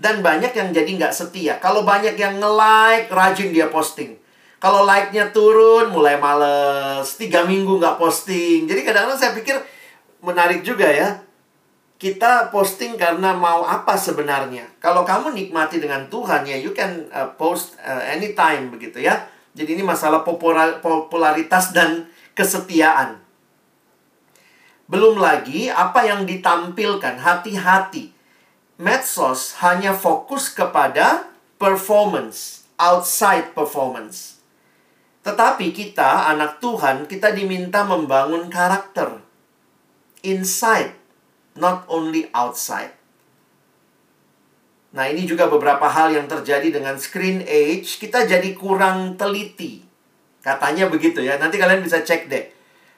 Dan 0.00 0.24
banyak 0.24 0.56
yang 0.56 0.72
jadi 0.72 0.88
nggak 0.96 1.12
setia. 1.12 1.60
Kalau 1.60 1.84
banyak 1.84 2.16
yang 2.16 2.40
nge-like, 2.40 3.12
rajin 3.12 3.52
dia 3.52 3.68
posting. 3.68 4.16
Kalau 4.56 4.88
like-nya 4.88 5.28
turun, 5.28 5.92
mulai 5.92 6.16
males. 6.16 7.20
Tiga 7.20 7.44
minggu 7.44 7.76
nggak 7.76 8.00
posting. 8.00 8.64
Jadi 8.64 8.80
kadang-kadang 8.80 9.20
saya 9.20 9.36
pikir 9.36 9.60
menarik 10.24 10.64
juga 10.64 10.88
ya. 10.88 11.20
kita 12.00 12.48
posting 12.48 12.96
karena 12.96 13.36
mau 13.36 13.60
apa 13.68 13.92
sebenarnya. 13.92 14.64
Kalau 14.80 15.04
kamu 15.04 15.36
nikmati 15.36 15.76
dengan 15.76 16.08
Tuhan 16.08 16.48
ya 16.48 16.56
you 16.56 16.72
can 16.72 17.04
uh, 17.12 17.28
post 17.36 17.76
uh, 17.84 18.00
anytime 18.08 18.72
begitu 18.72 19.04
ya. 19.04 19.28
Jadi 19.52 19.76
ini 19.76 19.84
masalah 19.84 20.24
popularitas 20.80 21.76
dan 21.76 22.08
kesetiaan. 22.32 23.20
Belum 24.88 25.20
lagi 25.20 25.68
apa 25.68 26.02
yang 26.08 26.24
ditampilkan, 26.24 27.20
hati-hati. 27.20 28.16
Medsos 28.80 29.60
hanya 29.60 29.92
fokus 29.92 30.48
kepada 30.48 31.28
performance, 31.60 32.64
outside 32.80 33.52
performance. 33.52 34.40
Tetapi 35.20 35.68
kita, 35.76 36.32
anak 36.32 36.64
Tuhan, 36.64 37.04
kita 37.04 37.36
diminta 37.36 37.84
membangun 37.84 38.48
karakter. 38.48 39.20
Inside 40.24 40.96
not 41.60 41.84
only 41.92 42.32
outside. 42.32 42.96
Nah, 44.96 45.06
ini 45.12 45.28
juga 45.28 45.46
beberapa 45.46 45.84
hal 45.84 46.16
yang 46.16 46.24
terjadi 46.24 46.80
dengan 46.80 46.96
screen 46.96 47.44
age. 47.44 48.00
Kita 48.00 48.24
jadi 48.24 48.56
kurang 48.56 49.20
teliti. 49.20 49.84
Katanya 50.40 50.88
begitu 50.88 51.20
ya. 51.20 51.36
Nanti 51.36 51.60
kalian 51.60 51.84
bisa 51.84 52.00
cek 52.00 52.32
deh. 52.32 52.48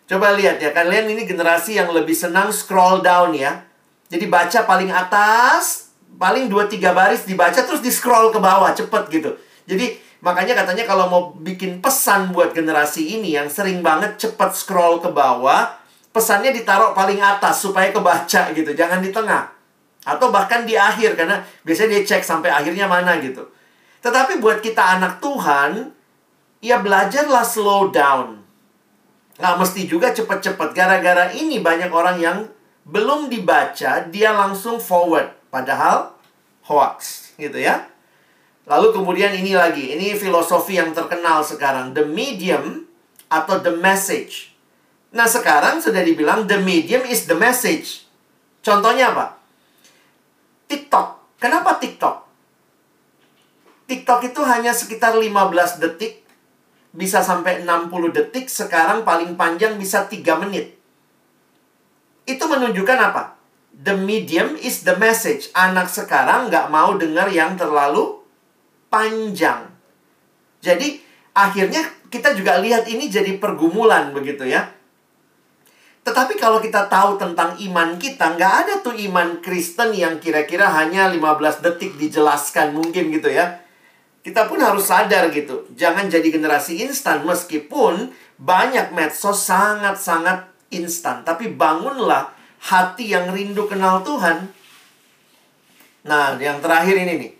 Coba 0.07 0.33
lihat 0.39 0.63
ya. 0.63 0.71
Kalian 0.71 1.11
ini 1.11 1.27
generasi 1.27 1.75
yang 1.75 1.91
lebih 1.91 2.15
senang 2.15 2.55
scroll 2.55 3.03
down 3.03 3.35
ya. 3.35 3.67
Jadi 4.13 4.29
baca 4.29 4.69
paling 4.69 4.93
atas, 4.93 5.97
paling 6.21 6.53
2-3 6.53 6.93
baris 6.93 7.25
dibaca 7.25 7.57
terus 7.57 7.81
di 7.81 7.89
scroll 7.89 8.29
ke 8.29 8.37
bawah. 8.37 8.69
Cepet 8.77 9.09
gitu. 9.09 9.33
Jadi 9.65 9.97
makanya 10.21 10.53
katanya 10.53 10.85
kalau 10.85 11.09
mau 11.09 11.23
bikin 11.33 11.81
pesan 11.81 12.29
buat 12.37 12.53
generasi 12.53 13.17
ini 13.17 13.33
yang 13.41 13.49
sering 13.49 13.81
banget 13.81 14.21
cepet 14.21 14.53
scroll 14.53 15.01
ke 15.01 15.09
bawah, 15.09 15.73
pesannya 16.13 16.53
ditaruh 16.53 16.93
paling 16.93 17.25
atas 17.25 17.65
supaya 17.65 17.89
kebaca 17.89 18.53
gitu, 18.53 18.71
jangan 18.77 19.01
di 19.01 19.09
tengah. 19.09 19.49
Atau 20.05 20.29
bahkan 20.29 20.69
di 20.69 20.77
akhir 20.77 21.17
karena 21.17 21.41
biasanya 21.65 21.97
dia 21.97 22.03
cek 22.05 22.23
sampai 22.27 22.53
akhirnya 22.53 22.85
mana 22.85 23.17
gitu. 23.23 23.49
Tetapi 24.03 24.43
buat 24.43 24.59
kita 24.61 24.99
anak 24.99 25.23
Tuhan, 25.23 25.95
ya 26.61 26.83
belajarlah 26.83 27.47
slow 27.47 27.89
down. 27.95 28.43
Nggak 29.39 29.57
mesti 29.63 29.81
juga 29.87 30.11
cepet-cepet. 30.11 30.75
Gara-gara 30.75 31.31
ini 31.33 31.63
banyak 31.63 31.89
orang 31.89 32.19
yang 32.19 32.39
belum 32.87 33.31
dibaca, 33.31 34.07
dia 34.11 34.31
langsung 34.35 34.83
forward. 34.83 35.31
Padahal 35.53 36.15
hoax 36.67 37.33
gitu 37.37 37.59
ya. 37.59 37.87
Lalu 38.67 38.95
kemudian 38.95 39.35
ini 39.35 39.59
lagi, 39.59 39.95
ini 39.95 40.15
filosofi 40.15 40.79
yang 40.79 40.95
terkenal 40.95 41.43
sekarang. 41.43 41.91
The 41.95 42.07
medium 42.07 42.87
atau 43.27 43.59
the 43.59 43.75
message 43.75 44.53
Nah 45.13 45.29
sekarang 45.29 45.79
sudah 45.85 46.01
dibilang 46.01 46.49
the 46.49 46.57
medium 46.57 47.05
is 47.05 47.29
the 47.29 47.37
message. 47.37 48.09
Contohnya 48.65 49.13
apa? 49.13 49.37
TikTok. 50.73 51.37
Kenapa 51.37 51.77
TikTok? 51.77 52.25
TikTok 53.85 54.21
itu 54.33 54.41
hanya 54.41 54.73
sekitar 54.73 55.13
15 55.13 55.85
detik. 55.85 56.25
Bisa 56.97 57.21
sampai 57.21 57.61
60 57.61 58.17
detik. 58.17 58.49
Sekarang 58.49 59.05
paling 59.05 59.37
panjang 59.37 59.77
bisa 59.77 60.09
3 60.09 60.25
menit. 60.41 60.81
Itu 62.29 62.47
menunjukkan 62.47 62.99
apa? 62.99 63.39
The 63.73 63.97
medium 63.97 64.55
is 64.61 64.85
the 64.87 64.95
message. 65.01 65.49
Anak 65.57 65.89
sekarang 65.89 66.53
nggak 66.53 66.69
mau 66.69 66.95
dengar 67.01 67.33
yang 67.33 67.57
terlalu 67.57 68.21
panjang. 68.93 69.73
Jadi 70.63 71.01
akhirnya 71.33 71.83
kita 72.13 72.37
juga 72.37 72.61
lihat 72.61 72.87
ini 72.87 73.09
jadi 73.09 73.41
pergumulan 73.41 74.13
begitu 74.13 74.45
ya 74.45 74.69
tetapi 76.03 76.35
kalau 76.35 76.59
kita 76.59 76.91
tahu 76.91 77.15
tentang 77.15 77.55
iman 77.63 77.95
kita, 77.95 78.35
nggak 78.35 78.55
ada 78.67 78.75
tuh 78.83 78.99
iman 79.07 79.39
Kristen 79.39 79.95
yang 79.95 80.19
kira-kira 80.19 80.67
hanya 80.75 81.07
15 81.07 81.63
detik 81.63 81.95
dijelaskan 81.95 82.75
mungkin 82.75 83.15
gitu 83.15 83.31
ya. 83.31 83.63
Kita 84.23 84.51
pun 84.51 84.59
harus 84.59 84.91
sadar 84.91 85.31
gitu. 85.31 85.67
Jangan 85.79 86.11
jadi 86.11 86.27
generasi 86.27 86.83
instan 86.83 87.23
meskipun 87.23 88.11
banyak 88.39 88.91
medsos 88.91 89.47
sangat-sangat 89.47 90.51
instan. 90.73 91.23
Tapi 91.23 91.53
bangunlah 91.53 92.33
hati 92.63 93.13
yang 93.13 93.31
rindu 93.31 93.69
kenal 93.69 94.01
Tuhan. 94.03 94.49
Nah, 96.03 96.35
yang 96.39 96.59
terakhir 96.59 96.99
ini 96.99 97.15
nih. 97.19 97.33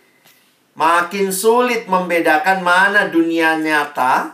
Makin 0.73 1.29
sulit 1.29 1.85
membedakan 1.85 2.65
mana 2.65 3.05
dunia 3.05 3.61
nyata, 3.61 4.33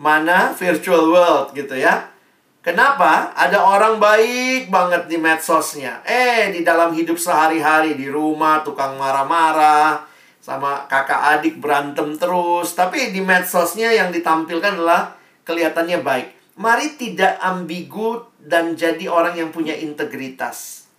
mana 0.00 0.56
virtual 0.56 1.12
world 1.12 1.52
gitu 1.52 1.76
ya. 1.76 2.08
Kenapa? 2.64 3.36
Ada 3.36 3.60
orang 3.60 4.00
baik 4.00 4.72
banget 4.72 5.08
di 5.08 5.16
medsosnya. 5.20 6.00
Eh, 6.08 6.52
di 6.52 6.64
dalam 6.64 6.92
hidup 6.96 7.20
sehari-hari 7.20 7.96
di 7.96 8.08
rumah 8.08 8.64
tukang 8.64 8.96
marah-marah 8.96 10.04
sama 10.40 10.88
kakak 10.88 11.38
adik 11.38 11.60
berantem 11.60 12.16
terus. 12.16 12.72
Tapi 12.72 13.12
di 13.12 13.20
medsosnya 13.20 13.92
yang 13.92 14.08
ditampilkan 14.08 14.80
adalah 14.80 15.16
kelihatannya 15.44 15.98
baik. 16.00 16.37
Mari 16.58 16.98
tidak 16.98 17.38
ambigu 17.38 18.26
dan 18.42 18.74
jadi 18.74 19.06
orang 19.06 19.38
yang 19.38 19.54
punya 19.54 19.78
integritas. 19.78 20.90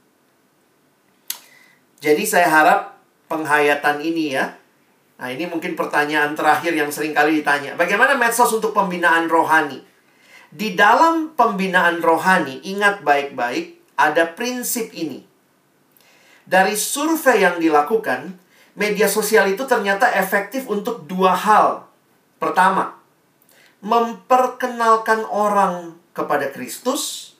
Jadi 1.99 2.23
saya 2.23 2.47
harap 2.47 2.95
penghayatan 3.27 3.99
ini 3.99 4.39
ya. 4.39 4.55
Nah, 5.19 5.27
ini 5.27 5.51
mungkin 5.51 5.75
pertanyaan 5.75 6.31
terakhir 6.31 6.71
yang 6.71 6.87
sering 6.87 7.11
kali 7.11 7.43
ditanya. 7.43 7.75
Bagaimana 7.75 8.15
medsos 8.15 8.55
untuk 8.55 8.71
pembinaan 8.71 9.27
rohani? 9.27 9.83
Di 10.47 10.79
dalam 10.79 11.35
pembinaan 11.35 11.99
rohani, 11.99 12.63
ingat 12.63 13.03
baik-baik, 13.03 13.77
ada 13.99 14.31
prinsip 14.31 14.95
ini. 14.95 15.27
Dari 16.47 16.73
survei 16.73 17.43
yang 17.43 17.59
dilakukan, 17.59 18.33
media 18.79 19.11
sosial 19.11 19.51
itu 19.51 19.67
ternyata 19.67 20.07
efektif 20.15 20.65
untuk 20.71 21.03
dua 21.03 21.35
hal. 21.35 21.85
Pertama, 22.39 22.95
memperkenalkan 23.79 25.23
orang 25.27 25.95
kepada 26.11 26.51
Kristus 26.51 27.33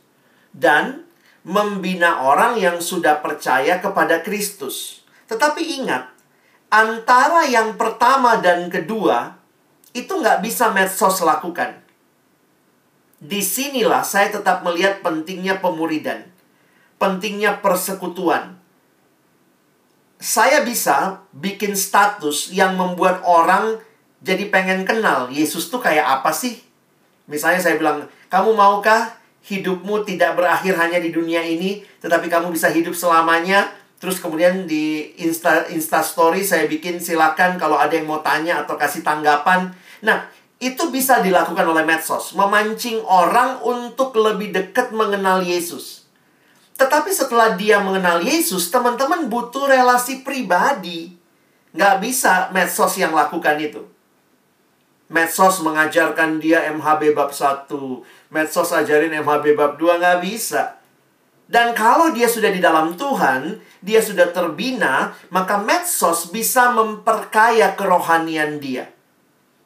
dan 0.55 1.03
membina 1.43 2.23
orang 2.23 2.59
yang 2.59 2.77
sudah 2.79 3.19
percaya 3.19 3.79
kepada 3.83 4.23
Kristus. 4.23 5.03
Tetapi 5.27 5.83
ingat, 5.83 6.09
antara 6.71 7.47
yang 7.47 7.75
pertama 7.75 8.39
dan 8.39 8.71
kedua 8.71 9.35
itu 9.91 10.09
nggak 10.15 10.39
bisa 10.45 10.71
medsos 10.71 11.19
lakukan 11.25 11.89
di 13.19 13.43
sinilah 13.43 14.01
saya 14.07 14.31
tetap 14.31 14.63
melihat 14.63 15.03
pentingnya 15.03 15.59
pemuridan, 15.59 16.23
pentingnya 16.95 17.59
persekutuan. 17.59 18.55
Saya 20.19 20.63
bisa 20.63 21.23
bikin 21.35 21.75
status 21.75 22.51
yang 22.51 22.75
membuat 22.79 23.23
orang 23.23 23.79
jadi 24.20 24.51
pengen 24.51 24.84
kenal 24.84 25.32
Yesus 25.32 25.72
tuh 25.72 25.80
kayak 25.80 26.20
apa 26.20 26.36
sih? 26.36 26.59
Misalnya 27.32 27.63
saya 27.63 27.80
bilang, 27.80 28.03
kamu 28.28 28.51
maukah 28.51 29.15
hidupmu 29.47 30.03
tidak 30.03 30.36
berakhir 30.36 30.76
hanya 30.76 30.99
di 30.99 31.15
dunia 31.15 31.39
ini, 31.39 31.80
tetapi 32.03 32.28
kamu 32.28 32.51
bisa 32.51 32.67
hidup 32.67 32.91
selamanya? 32.91 33.72
Terus 33.99 34.20
kemudian 34.20 34.67
di 34.67 35.15
Insta, 35.20 35.67
Insta 35.72 36.03
Story 36.03 36.43
saya 36.43 36.67
bikin 36.67 36.99
silakan 36.99 37.59
kalau 37.59 37.76
ada 37.76 37.95
yang 37.95 38.07
mau 38.07 38.20
tanya 38.24 38.63
atau 38.63 38.80
kasih 38.80 39.03
tanggapan. 39.03 39.72
Nah, 40.03 40.28
itu 40.59 40.91
bisa 40.91 41.24
dilakukan 41.24 41.63
oleh 41.63 41.88
medsos, 41.88 42.36
memancing 42.36 42.99
orang 43.07 43.63
untuk 43.63 44.15
lebih 44.20 44.51
dekat 44.51 44.91
mengenal 44.91 45.39
Yesus. 45.43 46.07
Tetapi 46.80 47.11
setelah 47.11 47.59
dia 47.59 47.80
mengenal 47.84 48.24
Yesus, 48.24 48.72
teman-teman 48.72 49.28
butuh 49.28 49.67
relasi 49.67 50.24
pribadi. 50.24 51.15
Nggak 51.76 51.95
bisa 51.99 52.51
medsos 52.55 52.95
yang 52.95 53.11
lakukan 53.11 53.59
itu. 53.59 53.98
Medsos 55.10 55.66
mengajarkan 55.66 56.38
dia 56.38 56.70
MHB 56.70 57.18
bab 57.18 57.34
1. 57.34 57.66
Medsos 58.30 58.70
ajarin 58.70 59.10
MHB 59.10 59.57
bab 59.57 59.82
2, 59.82 59.97
nggak 59.97 60.22
bisa. 60.22 60.78
Dan 61.49 61.74
kalau 61.74 62.14
dia 62.14 62.30
sudah 62.30 62.53
di 62.53 62.62
dalam 62.62 62.93
Tuhan, 62.93 63.57
dia 63.82 64.05
sudah 64.05 64.30
terbina, 64.30 65.18
maka 65.34 65.57
medsos 65.57 66.30
bisa 66.30 66.70
memperkaya 66.78 67.74
kerohanian 67.74 68.62
dia. 68.62 68.86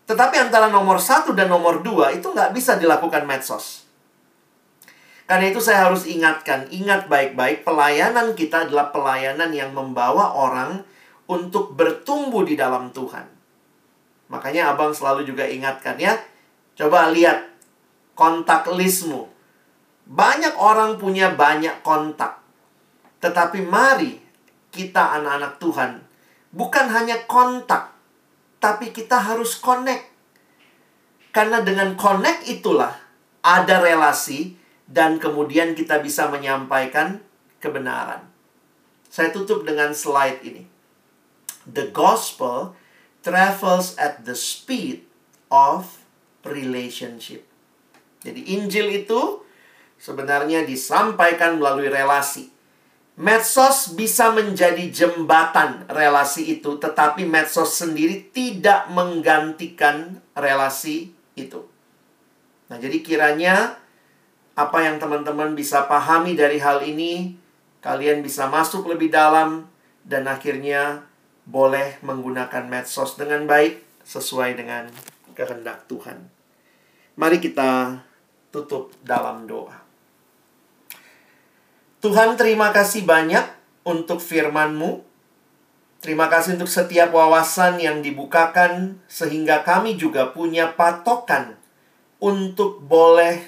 Tetapi 0.08 0.48
antara 0.48 0.72
nomor 0.72 1.04
satu 1.04 1.36
dan 1.36 1.52
nomor 1.52 1.84
dua 1.84 2.16
itu 2.16 2.32
nggak 2.32 2.56
bisa 2.56 2.80
dilakukan 2.80 3.28
medsos. 3.28 3.84
Karena 5.28 5.52
itu 5.52 5.60
saya 5.60 5.91
harus 5.91 6.08
ingatkan, 6.08 6.72
ingat 6.72 7.12
baik-baik 7.12 7.68
pelayanan 7.68 8.32
kita 8.32 8.64
adalah 8.64 8.91
pelayanan 8.96 9.52
yang 9.52 9.76
membawa 9.76 10.39
orang 10.39 10.88
untuk 11.28 11.76
bertumbuh 11.76 12.48
di 12.48 12.56
dalam 12.56 12.96
Tuhan. 12.96 13.32
Makanya 14.32 14.74
abang 14.74 14.95
selalu 14.95 15.28
juga 15.28 15.43
ingatkan 15.47 15.99
ya, 15.99 16.15
coba 16.78 17.11
lihat 17.11 17.49
kontak 18.13 18.67
listmu. 18.71 19.30
Banyak 20.03 20.59
orang 20.59 20.99
punya 20.99 21.32
banyak 21.34 21.82
kontak. 21.82 22.43
Tetapi 23.24 23.63
mari 23.63 24.19
kita 24.74 25.15
anak-anak 25.19 25.53
Tuhan 25.59 25.91
bukan 26.53 26.86
hanya 26.93 27.26
kontak, 27.26 27.91
tapi 28.61 28.93
kita 28.93 29.17
harus 29.17 29.57
connect. 29.57 30.13
Karena 31.34 31.65
dengan 31.65 31.97
connect 31.97 32.45
itulah 32.45 32.93
ada 33.41 33.82
relasi 33.82 34.53
dan 34.86 35.17
kemudian 35.17 35.74
kita 35.74 35.97
bisa 35.99 36.30
menyampaikan 36.30 37.17
kebenaran. 37.57 38.21
Saya 39.09 39.34
tutup 39.34 39.65
dengan 39.65 39.91
slide 39.97 40.45
ini. 40.45 40.63
The 41.65 41.89
gospel 41.89 42.78
travels 43.24 43.95
at 43.95 44.28
the 44.28 44.36
speed 44.36 45.07
of 45.47 46.03
relationship. 46.43 47.47
Jadi 48.21 48.55
Injil 48.55 49.03
itu 49.03 49.43
sebenarnya 49.97 50.67
disampaikan 50.67 51.57
melalui 51.57 51.88
relasi. 51.88 52.51
Medsos 53.13 53.93
bisa 53.93 54.34
menjadi 54.34 54.89
jembatan 54.89 55.86
relasi 55.86 56.59
itu, 56.59 56.82
tetapi 56.82 57.30
medsos 57.30 57.78
sendiri 57.78 58.34
tidak 58.34 58.89
menggantikan 58.89 60.17
relasi 60.34 61.13
itu. 61.38 61.61
Nah, 62.74 62.82
jadi 62.82 63.05
kiranya 63.05 63.78
apa 64.57 64.78
yang 64.82 64.97
teman-teman 64.97 65.53
bisa 65.53 65.86
pahami 65.86 66.34
dari 66.34 66.57
hal 66.57 66.82
ini, 66.82 67.38
kalian 67.86 68.26
bisa 68.26 68.49
masuk 68.49 68.89
lebih 68.89 69.13
dalam 69.13 69.69
dan 70.01 70.26
akhirnya 70.26 71.05
boleh 71.44 72.00
menggunakan 72.02 72.66
medsos 72.68 73.20
dengan 73.20 73.44
baik 73.48 73.84
sesuai 74.04 74.56
dengan 74.56 74.88
kehendak 75.36 75.88
Tuhan. 75.91 76.30
Mari 77.20 77.38
kita 77.44 78.02
tutup 78.50 78.94
dalam 79.06 79.46
doa. 79.46 79.82
Tuhan 82.04 82.36
terima 82.36 82.76
kasih 82.76 83.08
banyak 83.08 83.44
untuk 83.88 84.20
firman-Mu. 84.20 85.04
Terima 86.04 86.28
kasih 86.28 86.60
untuk 86.60 86.68
setiap 86.68 87.16
wawasan 87.16 87.80
yang 87.80 88.04
dibukakan 88.04 89.00
sehingga 89.08 89.64
kami 89.64 89.96
juga 89.96 90.36
punya 90.36 90.76
patokan 90.76 91.56
untuk 92.20 92.84
boleh 92.84 93.39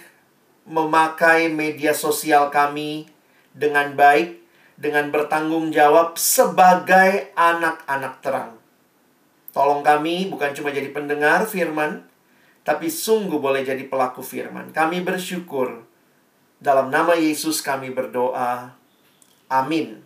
memakai 0.63 1.51
media 1.51 1.91
sosial 1.91 2.47
kami 2.47 3.11
dengan 3.51 3.91
baik, 3.91 4.39
dengan 4.75 5.09
bertanggung 5.09 5.73
jawab 5.73 6.19
sebagai 6.19 7.33
anak-anak 7.33 8.13
terang. 8.21 8.51
Tolong 9.55 9.81
kami 9.81 10.29
bukan 10.29 10.53
cuma 10.53 10.69
jadi 10.69 10.91
pendengar 10.93 11.47
firman, 11.49 12.05
tapi 12.61 12.93
sungguh 12.93 13.41
boleh 13.41 13.65
jadi 13.65 13.87
pelaku 13.89 14.21
firman. 14.21 14.69
Kami 14.69 15.01
bersyukur 15.01 15.81
dalam 16.61 16.93
nama 16.93 17.17
Yesus 17.17 17.65
kami 17.65 17.89
berdoa. 17.89 18.77
Amin. 19.49 20.04